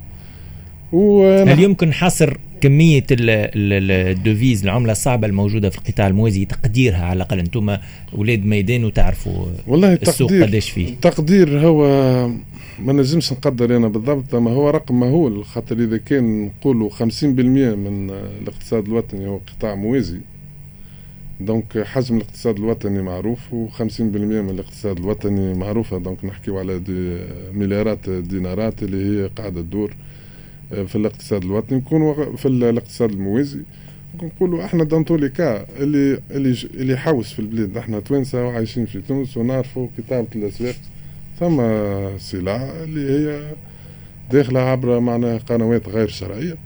هل 0.93 1.63
يمكن 1.63 1.93
حصر 1.93 2.39
كمية 2.61 3.05
ال 3.11 3.30
devises 3.30 4.63
العملة 4.63 4.93
الصعبة 4.93 5.27
الموجودة 5.27 5.71
في 5.71 5.79
القطاع 5.79 6.07
الموازي 6.07 6.45
تقديرها 6.45 7.05
على 7.05 7.17
الأقل. 7.17 7.39
أنتم 7.39 7.77
أولاد 8.15 8.45
ميدان 8.45 8.85
وتعرفوا 8.85 9.47
والله 9.67 9.95
السوق 9.95 10.33
قداش 10.33 10.71
فيه. 10.71 10.95
تقدير 11.03 11.61
هو 11.61 11.87
ما 12.79 12.93
نجمش 12.93 13.33
نقدر 13.33 13.77
أنا 13.77 13.89
بالضبط 13.89 14.35
اما 14.35 14.51
هو 14.51 14.71
رقم 14.71 15.01
مهول. 15.01 15.45
خاطر 15.45 15.79
إذا 15.79 15.97
كان 15.97 16.45
نقولوا 16.45 16.91
50% 16.91 17.23
من 17.23 18.11
الاقتصاد 18.43 18.87
الوطني 18.87 19.27
هو 19.27 19.41
قطاع 19.57 19.75
موازي. 19.75 20.21
donc 21.41 21.79
حجم 21.79 22.17
الاقتصاد 22.17 22.57
الوطني 22.57 23.03
معروف 23.03 23.39
و50% 23.53 24.01
من 24.01 24.51
الاقتصاد 24.51 24.99
الوطني 24.99 25.55
معروفة. 25.55 25.99
donc 25.99 26.25
نحكيو 26.25 26.59
على 26.59 26.79
des 26.79 27.19
مليارات 27.53 28.11
دينارات 28.11 28.83
اللي 28.83 29.23
هي 29.25 29.31
قاعدة 29.37 29.61
تدور. 29.61 29.95
في 30.71 30.97
الاقتصاد 30.97 31.45
الوطني 31.45 31.79
نكون 31.79 32.37
في 32.37 32.47
الاقتصاد 32.49 33.11
الموازي 33.11 33.61
نقولوا 34.23 34.65
إحنا 34.65 34.85
دون 34.85 35.05
تولي 35.05 35.29
كا 35.29 35.67
اللي 35.79 36.21
اللي 36.31 36.57
اللي 36.75 36.93
يحوس 36.93 37.33
في 37.33 37.39
البلاد. 37.39 37.77
إحنا 37.77 38.01
توانسة 38.01 38.45
وعايشين 38.45 38.87
في 38.87 39.01
تونس 39.01 39.37
ونعرفوا 39.37 39.89
كتابه 39.99 40.27
الأسواق. 40.37 40.75
ثم 41.41 41.57
سلع 42.19 42.57
اللي 42.85 43.11
هي 43.11 43.53
داخلة 44.33 44.61
عبر 44.61 45.01
معناها 45.01 45.39
قنوات 45.39 45.89
غير 45.89 46.09
شرعية. 46.09 46.57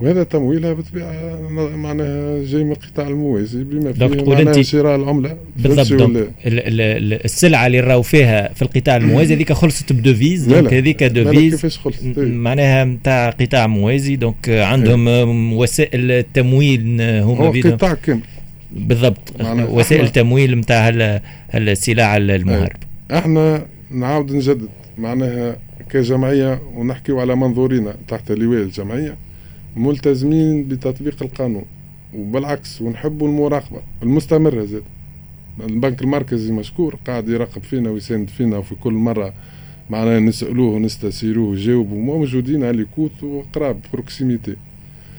وهذا 0.00 0.22
تمويلها 0.22 0.72
بالطبيعة 0.72 1.40
معناها 1.76 2.44
جاي 2.44 2.64
من 2.64 2.72
القطاع 2.72 3.08
الموازي 3.08 3.64
بما 3.64 3.92
فيه 3.92 4.24
معناها 4.24 4.62
شراء 4.62 4.96
العملة. 4.96 5.36
بالضبط. 5.56 6.28
السلعة 7.24 7.66
اللي 7.66 7.80
راهو 7.80 8.02
فيها 8.02 8.52
في 8.54 8.62
القطاع 8.62 8.96
الموازي 8.96 9.34
هذيك 9.34 9.52
خلصت 9.52 9.92
ب 9.92 9.98
devises. 9.98 10.44
donc 10.44 10.74
هذيك 10.74 11.02
devises 11.04 11.54
كيفاش 11.54 11.78
خلصت؟ 11.78 12.18
معناها 12.18 12.84
نتاع 12.84 13.30
قطاع 13.30 13.66
موازي. 13.66 14.16
donc 14.16 14.48
عندهم 14.48 15.52
وسائل 15.52 16.10
التمويل 16.10 16.80
هما 17.00 17.46
هو 17.46 17.52
قطاع 17.52 17.94
كامل. 17.94 18.20
بالضبط. 18.72 19.32
وسائل 19.68 20.04
التمويل 20.04 20.58
نتاع 20.58 20.88
السلع 21.54 22.16
المهرب. 22.16 22.76
إحنا 23.10 23.66
نعاود 23.90 24.32
نجدد. 24.32 24.68
معناها 24.98 25.56
كجمعية 25.90 26.60
ونحكيو 26.76 27.20
على 27.20 27.36
منظورنا 27.36 27.94
تحت 28.08 28.32
لواء 28.32 28.62
الجمعية. 28.62 29.16
ملتزمين 29.76 30.68
بتطبيق 30.68 31.22
القانون. 31.22 31.64
وبالعكس 32.16 32.82
ونحبوا 32.82 33.28
المراقبة 33.28 33.80
المستمرة 34.02 34.64
زاد 34.64 34.82
البنك 35.60 36.02
المركزي 36.02 36.52
مشكور 36.52 36.96
قاعد 37.06 37.28
يراقب 37.28 37.62
فينا 37.62 37.90
ويساند 37.90 38.28
فينا 38.28 38.58
وفي 38.58 38.74
كل 38.74 38.92
مرة 38.92 39.32
معناها 39.90 40.20
نسألوه 40.20 40.74
ونستشيروه 40.74 41.48
ويجاوبوا 41.48 41.98
موجودين 41.98 42.64
à 42.64 42.86
côté 42.96 43.22
وقراب 43.22 43.80
proximité. 43.92 44.56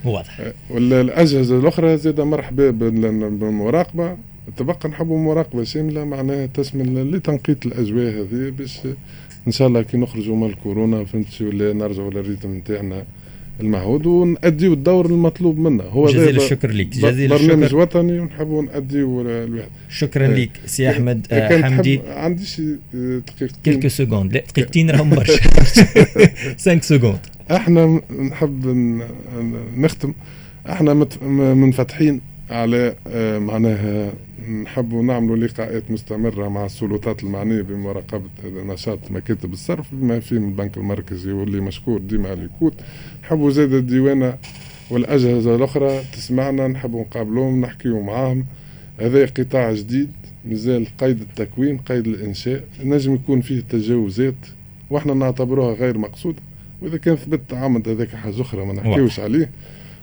واضح. 0.05 0.51
ولا 0.69 1.01
الأجهزة 1.01 1.59
الأخرى 1.59 1.97
زاد 1.97 2.21
مرحبا 2.21 2.69
بالمراقبة. 2.69 4.17
تبقى 4.57 4.89
نحبوا 4.89 5.19
مراقبة 5.19 5.63
شاملة 5.63 6.05
معناها 6.05 6.45
تشمل 6.45 7.11
لتنقية 7.11 7.57
الأجواء 7.65 8.11
هذه 8.11 8.49
باش 8.49 8.79
إن 9.47 9.51
شاء 9.51 9.67
الله 9.67 9.81
كي 9.81 9.97
نخرجوا 9.97 10.35
من 10.35 10.47
الكورونا 10.47 11.05
فهمت 11.05 11.41
ولا 11.41 11.73
نرجعوا 11.73 12.11
لل 12.11 12.22
rythme 12.22 12.55
نتاعنا. 12.55 13.05
المعهود 13.61 14.05
ونأديو 14.05 14.73
الدور 14.73 15.05
المطلوب 15.05 15.59
منا. 15.59 15.83
هو 15.83 16.05
جزيل 16.07 16.35
الشكر 16.35 16.71
لك 16.71 16.87
جزيل 16.87 17.33
الشكر. 17.33 17.47
برنامج 17.47 17.75
وطني 17.75 18.19
ونحبوا 18.19 18.61
نأديو 18.63 19.21
الواحد 19.21 19.67
شكرا 19.89 20.27
لك 20.27 20.49
سي 20.65 20.89
أحمد 20.89 21.27
آه، 21.31 21.61
حمدي. 21.61 22.01
عندي 22.07 22.45
شي 22.45 22.63
دقيقتين. 22.93 23.49
quelques 23.63 23.87
secondes 23.87 24.33
لا 24.33 24.43
دقيقتين 24.49 24.89
راهم 24.89 25.09
برشا. 25.15 25.41
5 26.65 26.79
secondes 26.81 27.19
إحنا 27.51 28.01
نحب 28.29 28.65
نختم. 29.77 30.13
إحنا 30.69 30.93
منفتحين 31.53 32.21
على 32.49 32.95
آه، 33.07 33.39
معناها 33.39 34.13
نحبوا 34.49 35.03
نعملوا 35.03 35.37
لقاءات 35.37 35.91
مستمرة 35.91 36.49
مع 36.49 36.65
السلطات 36.65 37.23
المعنية 37.23 37.61
بمراقبة 37.61 38.29
نشاط 38.45 39.11
مكاتب 39.11 39.53
الصرف 39.53 39.95
بما 39.95 40.19
فيهم 40.19 40.49
البنك 40.49 40.77
المركزي 40.77 41.31
واللي 41.31 41.61
مشكور 41.61 41.99
ديما 41.99 42.29
على 42.29 42.43
ال 42.43 42.48
côté. 42.48 42.73
نحبوا 43.23 43.51
زاد 43.51 43.73
الديوانة 43.73 44.37
والأجهزة 44.91 45.55
الأخرى 45.55 46.01
تسمعنا 46.13 46.67
نحبوا 46.67 47.01
نقابلوهم 47.01 47.61
نحكيوا 47.61 48.03
معاهم. 48.03 48.45
هذا 48.99 49.25
قطاع 49.25 49.73
جديد 49.73 50.11
مازال 50.45 50.87
قيد 50.97 51.21
التكوين 51.21 51.77
قيد 51.77 52.07
الإنشاء 52.07 52.63
نجم 52.83 53.13
يكون 53.13 53.41
فيه 53.41 53.59
تجاوزات 53.59 54.35
وإحنا 54.89 55.13
نعتبروها 55.13 55.73
غير 55.73 55.97
مقصودة 55.97 56.41
وإذا 56.81 56.97
كان 56.97 57.15
ثبت 57.15 57.41
تعمد 57.49 57.89
هذاك 57.89 58.09
حاجة 58.15 58.41
أخرى 58.41 58.65
ما 58.65 58.73
نحكيوش 58.73 59.19
عليه. 59.19 59.49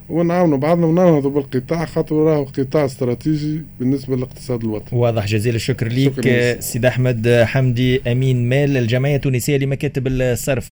ونعاونوا 0.09 0.57
بعضنا 0.57 0.85
وننهضوا 0.85 1.31
بالقطاع 1.31 1.85
خاطر 1.85 2.15
راه 2.15 2.43
قطاع 2.43 2.85
استراتيجي 2.85 3.61
بالنسبة 3.79 4.15
للاقتصاد 4.15 4.63
الوطني. 4.63 4.99
واضح 4.99 5.25
جزيل 5.25 5.55
الشكر 5.55 5.87
ليك 5.87 6.27
سيد 6.59 6.85
أحمد 6.85 7.43
حمدي 7.43 8.11
أمين 8.11 8.49
مال 8.49 8.77
الجمعية 8.77 9.15
التونسية 9.15 9.57
لمكاتب 9.57 10.07
الصرف. 10.07 10.67